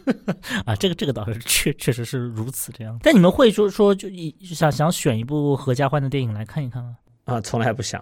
[0.64, 0.76] 啊。
[0.76, 2.96] 这个这个倒是确确实是如此这样。
[3.02, 6.96] 但你们会说说就一想想选一部合家欢的电影来看一看吗？
[7.24, 8.00] 啊，从来不想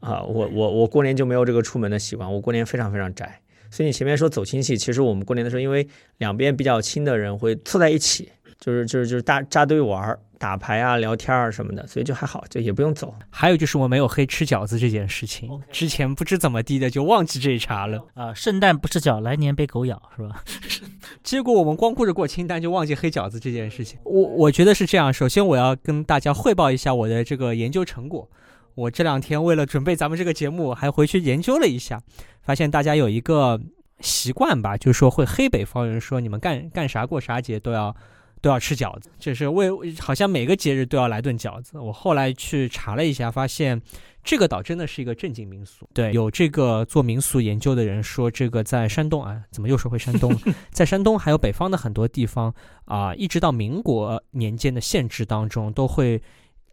[0.00, 0.22] 啊。
[0.22, 3.40] 我我我过年就没有这个出门的习惯，我过年非常非常宅。
[3.70, 5.86] 所以你前面说走亲戚，其实我们过年的时候，因为
[6.18, 8.30] 两边比较亲的人会凑在一起，
[8.60, 13.12] 就是就是就是大扎堆玩儿、打牌啊、聊天啊什么的，所以就还好，就也不用走。
[13.28, 18.32] 还有就是我没有黑吃饺子这件事情，之前不知怎么地的就忘记这一茬了啊。
[18.32, 20.44] 圣诞不吃饺，来年被狗咬是吧？
[21.24, 23.98] 结果我们光顾着过清单，就忘记黑饺子这件事情。
[24.04, 28.30] 我我觉得是这样，首先我要跟大家汇报一下我的这个研究成果。
[28.76, 32.00] 我这两天为了准备咱们这个节目，还回去研究了一下，
[32.42, 33.60] 发现大家有一个
[34.00, 37.96] 习惯吧，就是说会黑北方人说你们干干啥过啥节都要
[38.42, 41.78] 都要吃饺子，就是为好像每个节日都要来顿饺子。
[41.78, 43.80] 我后来去查了一下，发现
[44.22, 45.88] 这个倒真的是一个正经民俗。
[45.94, 50.30] 对，有这个做民俗研究的人说，这个在山东啊，怎么又说回山东？
[50.70, 52.54] 在山东还有北方的很多地方
[52.84, 56.20] 啊，一直到民国年间的县制当中都会。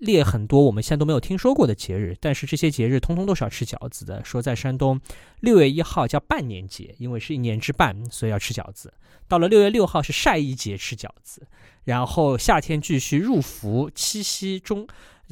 [0.04, 4.24] 列很多我们现在都没有听说过的节日，但是这些节日通通都是要吃饺子的。
[4.24, 5.00] 说在山东，
[5.40, 8.94] 六月一号叫半年节，因为是一年之半，所以要吃饺子。
[9.28, 11.48] 到了六月六号是晒衣节，吃饺子。
[11.86, 14.88] 然后夏天继续入伏，七夕中，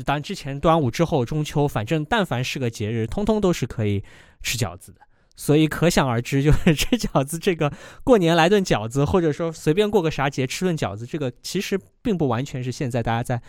[0.06, 4.04] 当然之前端午之后中秋，反正但凡是个节日，通通都是可以
[4.42, 5.02] 吃饺子的。
[5.34, 7.72] 所以可想而知，就是 吃饺子这个
[8.04, 13.42] 过年来顿饺子，或者说随便过个啥节吃顿饺子，这个其实并不完全是现在大家在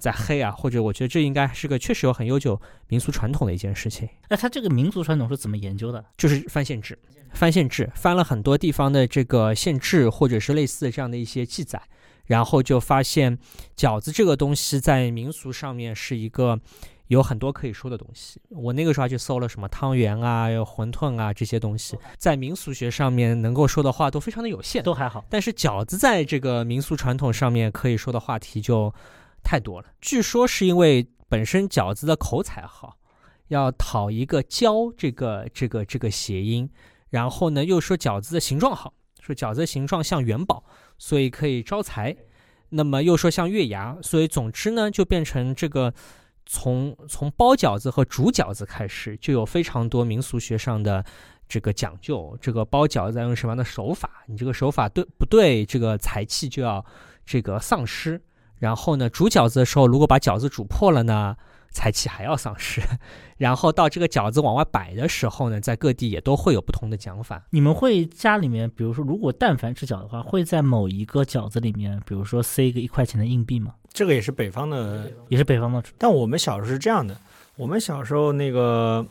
[0.00, 4.08] 在黑啊，或者我觉得这应该是个确实有很悠久民俗传统的一件事情。
[4.28, 6.04] 那他这个民族传统是怎么研究的？
[6.16, 6.98] 就是翻县志，
[7.32, 11.80] 翻县志，翻了很多地方的这个县志或者是类似的这样的一些记载，
[12.24, 13.38] 然后就发现
[13.76, 16.58] 饺子这个东西在民俗上面是一个。
[17.10, 25.24] 有很多可以说的东西，我那个时候还去搜了什么汤圆啊、有馄饨啊这些东西，在民俗学上面能够说的话都非常的有限，都还好。
[25.28, 28.94] 但是饺子在这个民俗传统上面可以说的话题就
[29.42, 29.88] 太多了。
[30.00, 32.96] 据说是因为本身饺子的口才好，
[33.48, 36.70] 要讨一个“交”这个这个这个谐音，
[37.10, 40.64] 然后呢又说饺子的形状好，说饺子的形状像元宝，
[40.98, 42.16] 所以可以招财。
[42.70, 45.92] 那么又说像月牙，所以总之呢就变成这个。
[46.52, 51.04] 从从包饺子和煮饺子开始，就有非常多民俗学上的
[51.46, 52.36] 这个讲究。
[52.40, 54.24] 这个包饺子要用什么样的手法？
[54.26, 55.64] 你这个手法对不对？
[55.64, 56.84] 这个财气就要
[57.24, 58.20] 这个丧失。
[58.60, 61.34] 然后呢，煮饺子的时候，如果把饺子煮破了呢，
[61.72, 62.80] 财气还要丧失。
[63.38, 67.42] 然后到这个饺子往外摆的时候呢，在各地也都会有不同的讲法。
[67.50, 73.74] 你们会家里面，比如说，如果但凡吃饺的话，会在某一个饺子里面，比如说塞一个一块钱的硬币吗？
[73.92, 75.82] 这个也是北方的，也是北方的。
[75.98, 77.16] 但我们小时候是这样的，
[77.56, 79.04] 我们小时候那个。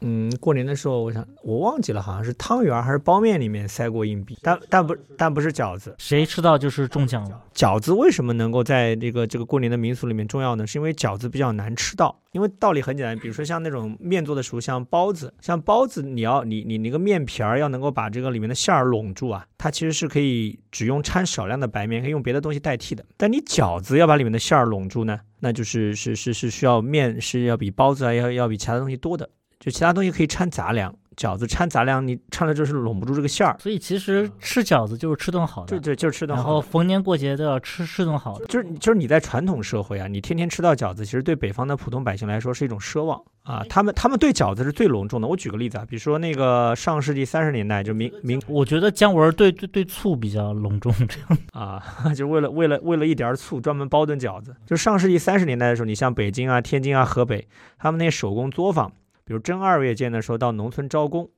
[0.00, 7.42] 嗯，过年的时候，我想我忘记了，好像是汤圆还是包面里面塞过硬币，但但不但不是饺子，谁吃到就是中奖了。
[7.52, 10.64] 饺子为什么能够在这个这个过年的民俗里面重要呢？
[10.66, 23.04] 是因为饺子比较难吃到，因为道理很简单，比如说像那种面做的时候，像包子，像包子，你要你你那个面皮儿要能够把这个里面的馅儿拢住啊，它其实是可以只用掺少量的白面，可以用别的东西代替的。
[23.16, 29.28] 但你饺子要把里面的馅儿拢住呢，那就是是是是需要面是要比包子啊要要比其他东西多的。
[29.60, 33.56] 就其他东西可以掺杂粮，饺子掺杂粮，你掺了就是拢不住这个馅儿。
[33.58, 36.42] 所以其实吃饺子就是吃顿好的，对对，就是吃顿好。
[36.42, 38.46] 然后逢年过节都要吃吃顿好的。
[38.46, 43.64] 就是就是你在传统社会啊，你天天吃到饺子，其实对北方的普通百姓来说是一种奢望啊。
[43.68, 45.26] 他们他们对饺子是最隆重的。
[45.26, 51.82] 我举个例子啊，比如说那个上世纪三十年代，就明明，我觉得姜文对对对醋比较隆重这样 啊，
[52.14, 54.54] 就为了为了为了一点醋专门包顿饺子。
[54.64, 57.44] 就上世纪三十年代的时候，你像北京啊、天津啊、河北，
[57.76, 58.92] 他们那些手工作坊。
[59.28, 61.28] 比如正二月间的时候到农村招工，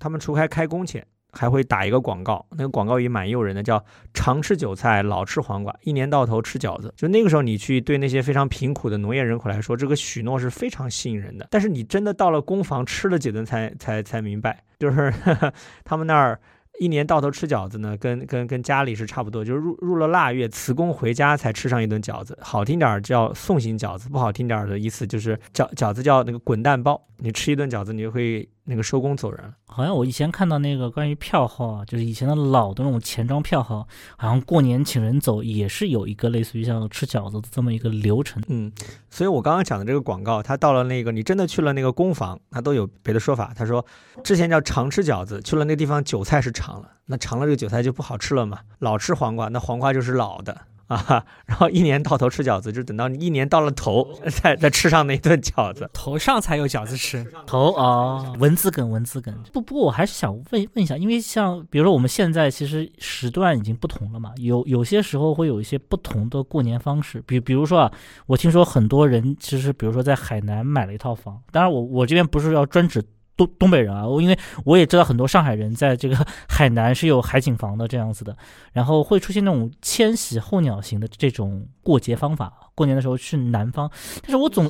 [0.00, 6.92] 他们除开开工钱，还会打一个广告，那个广告也蛮诱人的，叫“常吃韭菜，老吃黄瓜，一年到头吃饺子”。
[6.98, 11.46] 就那个时候，你去对那些非常贫苦的农业人口来说，这个许诺是非常吸引人的。
[11.48, 15.14] 但是你真的到了工房吃了几顿，才才才明白，就是
[15.84, 16.40] 他们那儿。
[16.78, 28.48] 一年到头吃饺子呢，跟跟跟家里是差不多，就是入入了腊月辞工回家才吃上一顿饺子，好听点儿叫送行饺子，不好听点儿的意思就是饺饺子叫那个滚蛋包，你吃一顿饺子你就会。
[28.70, 33.88] 那个收工走人了，好像我以前看到那个关于票号啊，就是以前的老的那种钱庄票号，
[34.18, 38.42] 好像过年请人走也是有一个类似于像吃饺子的这么一个流程。
[38.48, 38.70] 嗯，
[39.08, 43.54] 所以我刚刚讲的这个广告，他到了那个你真的去了那个工坊，他都有别的说法。
[43.56, 43.82] 他说
[44.22, 48.58] 之前叫常吃饺子，去了那个地方韭菜是长了，那长了这个韭菜就不好吃了嘛。
[48.80, 50.54] 老吃黄瓜，那黄瓜就是老的。
[50.88, 54.08] 啊，然后一年到头吃饺子，就等到你一年到了头，
[54.42, 57.24] 再再吃上那一顿饺子，头上才有饺子吃。
[57.46, 59.34] 头哦，文字梗，文字梗。
[59.52, 67.22] 不不过我还是想问问一下，因为像比如说我们现在其实时段已经不同了嘛，有有些时候会有一些不同的过年方式。
[67.26, 67.92] 比比如说啊，
[68.26, 73.04] 我听说很多人其实比如说在海南买了一套房，当然我我这边不是要专指。
[73.38, 78.36] 东东北人啊，我因为我也知道很多上海人在这个海南是有海景房的这样子的，
[78.72, 83.88] 然后会出现那种迁徙候鸟型的这种过节方法，过年的时候去南方。
[84.22, 84.68] 但是我总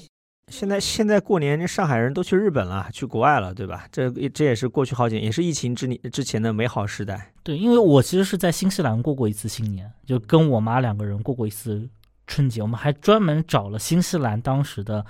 [0.53, 3.87] 现在现在过年，上海人都去日本了，去国外了，对吧？
[3.91, 7.33] 这这也是过去好几年，也是疫情之年之前的美好时代。
[7.43, 11.89] 对，因为我其实是在新西兰过过一次新年，就跟我妈两个人过过一次
[12.27, 15.07] 春节，我们还专门找了新西兰当时的。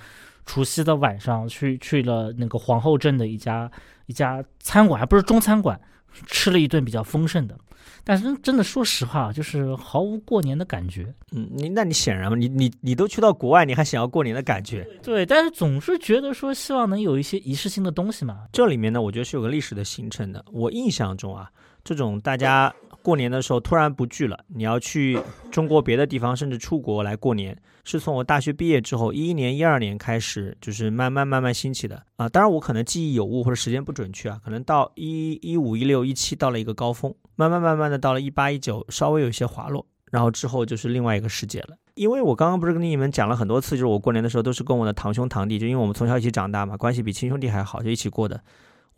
[0.48, 3.70] 除夕的晚上去去了那个皇后镇的一家
[4.06, 5.78] 一家餐馆，还不是中餐馆，
[6.26, 7.54] 吃了一顿比较丰盛的。
[8.02, 11.14] 但是真的说实话，就是毫无过年的感觉。
[11.32, 14.88] 嗯，你那你显然嘛，你你你都去到国外，你还想要过年的感觉？
[15.02, 18.44] 对，但是总是觉得说希望能有一些仪式性的东西嘛。
[18.50, 20.42] 这里面呢，我觉得是有个历史的形成的。
[20.50, 21.50] 我印象中啊，
[21.84, 22.74] 这种大家。
[23.02, 25.18] 过年的时候突然不聚了，你要去
[25.50, 32.28] 中国别的地方，甚至出国来过年，是从我大学毕业之后一一年、一二年开始，就是慢慢慢慢兴起的啊。
[32.28, 41.76] 当然我可能记忆有误或者时间不准确啊，可能到一一五、一六、一七到了一个高峰，慢慢慢慢的到了一八、一九稍微有一些滑落，然后之后就是另外一个世界了。
[41.94, 48.40] 因为我刚刚不是跟你们讲了很多次，就是我过年的时候都是跟我的堂兄堂弟，就因为我们从小一起长大嘛，关系比亲兄弟还好，就一起过的。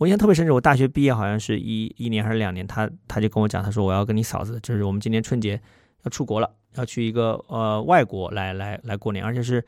[0.01, 5.61] 我印象特别深是我大学毕业好像是一一年还是两年，他他就跟我讲，他说我要跟你嫂子，就是我们今年春节
[6.05, 9.63] 要出国了，要去一个呃外国来来来过年，而且是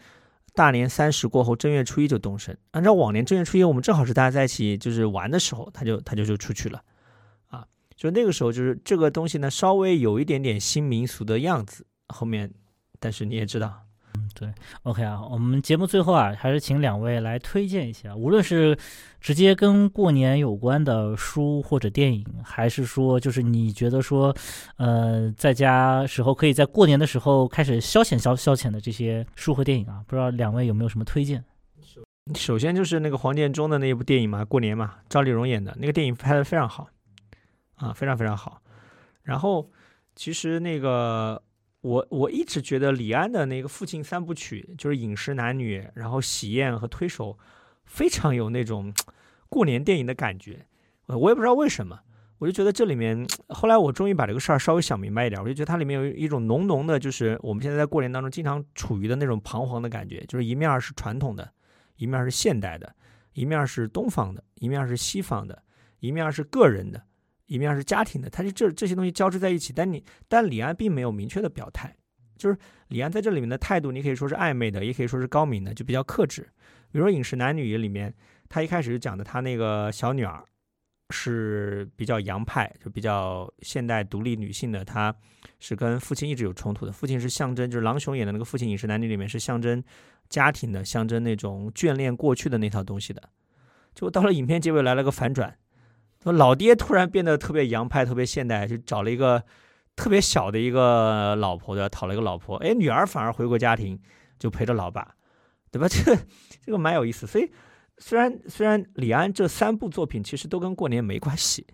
[0.55, 2.57] 大年三十过后正月初一就动身。
[2.71, 6.83] 按照往年正月初一我们正好是大家在一起就是玩的时候，他就他就就出去了，
[7.49, 12.51] 啊，就那个时候就是这个东西呢稍微有一点点新民俗的样子，后面
[12.99, 13.83] 但是你也知道。
[14.35, 14.53] 对
[14.83, 18.77] ，OK 啊，我们节目最后啊，还是请两位来推荐一下，无论是
[19.21, 24.35] 直接跟过年有关的书或者电影，还是说就是你觉得说，
[24.77, 31.45] 呃，在家时候可以在过年的时候开始消遣消消遣的这些书和电影啊，不知道两位有没有什么推荐？
[32.35, 36.89] 首先就是那个黄建中的那一部电影嘛，过年嘛，赵丽蓉演的那个电影拍的非常好，
[37.77, 38.61] 啊，非常非常好。
[39.23, 39.71] 然后
[40.17, 41.43] 其实那个。
[41.83, 47.33] 我我一直觉得李安的那个父亲三部曲，就是《饮食男女》，然后《喜宴》和《推手》，
[47.85, 48.93] 非常有那种
[49.49, 50.67] 过年电影的感觉。
[51.07, 52.01] 我也不知道为什么，
[52.39, 61.53] 我就觉得这里面，后来我终于把这个事儿稍微想明白一点，我就觉得它里面有一种浓浓的，就是我们现在在过年当中经常处于的那种彷徨的感觉，就是一面是传统的，
[61.97, 62.95] 一面是现代的，
[63.35, 65.63] 一面是东方的，一面是西方的，
[65.99, 67.03] 一面是个人的。
[67.47, 71.95] 一面是家庭的，他是这这些东西交织在一起，但你但李安并没有明确的表态，
[72.37, 72.57] 就是
[72.89, 76.43] 李安在这里面的态度，你可以说是暧昧的，也可以说是高明的，就比较克制。
[76.91, 78.15] 比如说《饮食男女》里面，
[78.49, 80.45] 他一开始就讲的他那个小女儿
[81.11, 85.15] 是比较洋派，就比较现代独立女性的，她
[85.59, 86.93] 是跟父亲一直有冲突的。
[86.93, 89.83] 父亲是象征，就是郎雄演的那个父亲，《饮食男女》里面是象征
[90.29, 93.23] 家庭的，象征那种眷恋过去的那套东西的。
[93.95, 95.55] 就到了影片结尾来了个反转。
[96.23, 99.43] 说老爹突然变得特别洋派，特别现代，就找了一个
[99.97, 102.57] 特别小的一个老婆的，讨了一个老婆。
[102.57, 104.01] 哎，女儿反而回归家庭，
[104.39, 105.17] 就陪着老爸，
[105.71, 105.87] 对吧？
[105.91, 106.17] 这
[106.65, 107.27] 这个蛮有意思。
[107.27, 107.51] 所以
[107.99, 111.67] 虽然虽然李安这三部作品其实都跟过年没关系，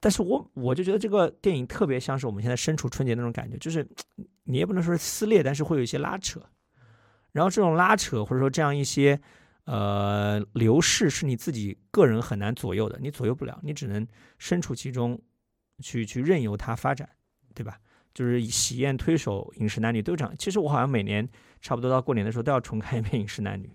[0.00, 3.86] 但是我我就觉得这个电影特别像是我们现在身处春节那种感觉，就是
[4.44, 6.40] 你也不能说是撕裂，但是会有一些拉扯。
[7.32, 9.20] 然后这种拉扯或者说这样一些。
[9.70, 14.04] 呃，流逝是你自己个人很难左右的，你左右不了，你只能
[14.36, 15.16] 身处其中，
[15.80, 17.08] 去去任由它发展，
[17.54, 17.78] 对吧？
[18.12, 20.34] 就是喜宴、推手、饮食男女都这样。
[20.36, 21.28] 其实我好像每年
[21.60, 23.72] 差不多到过年的时候都要重看一遍饮食男女，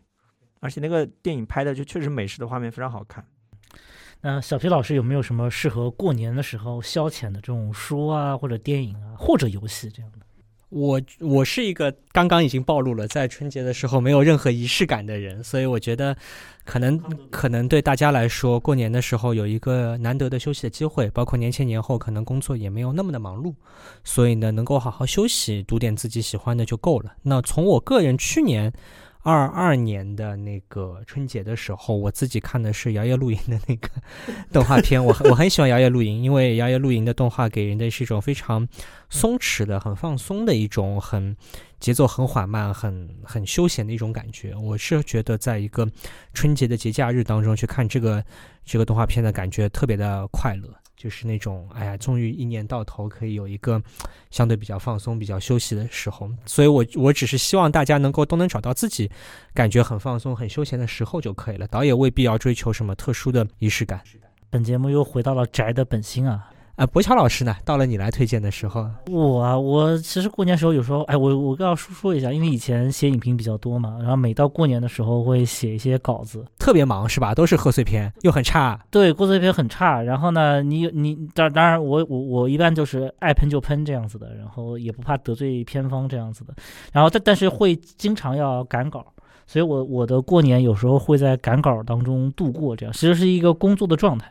[0.59, 3.25] 而且那个电影拍的就确实美食的画面非常好看。
[4.19, 10.24] 那小皮老师有没有什么适合过年的时候消遣的这种书啊，或者电影啊，或者游戏这样的？
[10.75, 16.13] 我我是一个刚刚已经暴露了，在春节的时候没有任何仪式感的人，所以我觉得，
[16.65, 16.99] 可能
[17.31, 23.53] 可能对大家来说，过年的时候有一个难得的休息的机会，包括年前年后可能工作也没有那么的忙碌，
[24.03, 27.13] 所以呢，能够好好休息，读点自己喜欢的就够了。
[27.21, 28.73] 那从我个人去年。
[29.25, 33.89] 二二年的那个春节的时候，我自己看的是《摇曳露营》的那个
[34.53, 38.67] 动画片，我我很喜欢《摇曳露营》，因为《摇曳露营》的动画给人的是一种非常
[39.09, 41.35] 松弛的、很放松的一种很
[41.79, 44.53] 节奏很缓慢、很很休闲的一种感觉。
[44.55, 45.89] 我是觉得，在一个
[46.33, 48.23] 春节的节假日当中去看这个
[48.63, 50.69] 这个动画片的感觉特别的快乐。
[50.97, 53.81] 就是那种，哎呀，终于一年到头可以有一个
[54.31, 59.11] 相对比较放松、比较休息的时候，所以我我只是希望大家能够都能找到自己
[59.53, 64.01] 感觉很放松、很休闲的时候就可以了，倒也未必要追求什么特殊的仪式感。
[64.49, 66.49] 本节目又回到了宅的本心啊。
[66.75, 67.55] 啊，博乔老师呢？
[67.63, 77.33] 到了你来推荐的时候，我啊，我其实过年时候有时候，哎，我我要说说一下，因为以前写影评比较多嘛，然后每到过年的时候会写一些稿子，特别忙是吧？
[77.33, 78.77] 都是贺岁片，又很差。
[78.91, 80.01] 对，贺岁片很差。
[80.01, 86.53] 然后呢，你你当当然，我我我一般就是爱喷就喷这样子的，然后也不怕得罪偏方这样子的。
[86.91, 89.05] 然后但但是会经常要赶稿，
[89.47, 94.29] 所以我我的过年有时候会在赶稿当中度过，这样其实是一个工作的状态。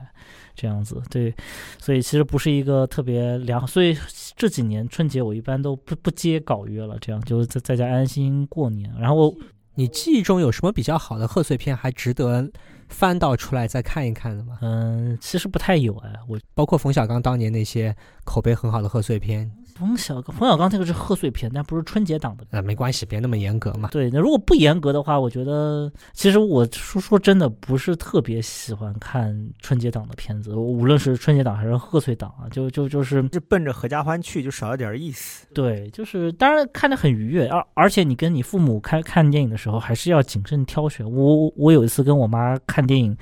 [0.55, 1.35] 这样子对，
[1.79, 3.67] 所以其实不是一个特别良好。
[3.67, 3.97] 所以
[4.37, 8.93] 这几年春节我一般都不不接稿约了，这样就是在在家安心过年。
[8.99, 9.35] 然后
[9.75, 12.51] 你记忆中有什么比较好的贺岁片，还值得
[12.89, 14.59] 翻到出来再看一看的吗？
[14.63, 17.95] 嗯，其实不太有哎，我包括冯小刚当年那些
[18.25, 19.51] 口碑很好的贺岁片。
[19.75, 22.45] 冯小刚，冯小刚这个是贺岁片，但不是春节档的。
[22.51, 23.89] 呃，没关系，别那么严格嘛。
[23.91, 35.49] 对，那如果不严格的话，我觉得其实我说说真的，不是特别喜欢看春节档的片子，无论是春节档还是贺岁档啊，就就就是就奔着合家欢去，就少了点意思。
[35.53, 41.05] 对，就是当然看着很愉悦，而而且你跟你父母看看电影的时候，还是要谨慎挑选。
[41.05, 43.17] 我我有一次跟我妈看电影，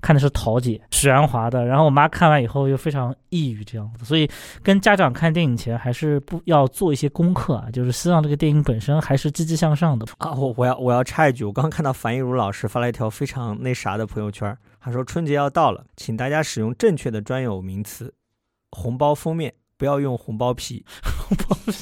[0.00, 4.26] 看的是《桃姐》，许鞍华的，然后我妈看完以后又非常抑郁这样子，所以
[4.62, 5.97] 跟家长看电影前还是。
[5.98, 10.06] 是不要做一些功课啊，就是希望这个电影本身还是积极向上的。
[10.18, 18.14] 啊，我我要我要插一句，我刚刚看到樊一儒老师发了一条非常那啥的朋友圈，他说春节要到了，请大家使用正确的专有名词，
[18.70, 20.84] 红包封面不要用红包皮。
[21.02, 21.72] 红包皮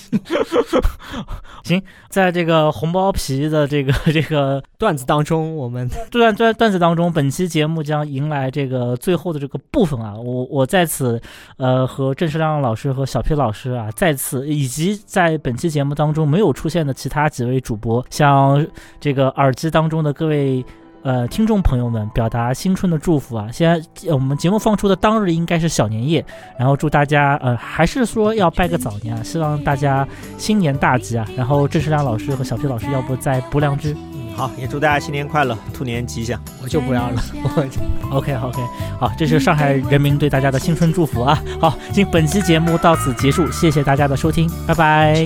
[1.64, 10.14] 行，在这个红包皮的这个这个 段子当中，我们 段段段子当中，本期节目将迎来这个最后的这个部分啊！
[10.14, 11.20] 我我在此，
[11.56, 18.64] 呃，和郑世亮老师和小 P 老师啊，再次以及在本期节目当中没有出现的其他几位主播，像
[19.00, 20.64] 这个耳机当中的各位。
[21.06, 23.46] 呃，听众朋友们，表达新春的祝福啊！
[23.52, 26.26] 现在我们节目放出的当日应该是小年夜，
[26.58, 30.04] 然后祝大家呃，还是说要拜个早年啊，希望大家
[30.36, 31.24] 新年大吉啊！
[31.36, 33.96] 然后郑世亮老师和小皮老师，要不再补两句？
[34.14, 36.42] 嗯，好，也祝大家新年快乐，兔年吉祥。
[36.60, 37.68] 我就不要了，我
[38.18, 38.60] OK OK，
[38.98, 41.40] 好，这是上海人民对大家的新春祝福啊！
[41.60, 45.24] 好，今本期节目到此结束，谢谢大家的收听，拜拜。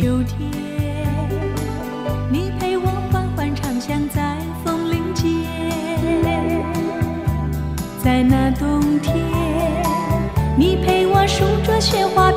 [8.11, 9.15] 在那冬天，
[10.59, 12.30] 你陪我数着雪花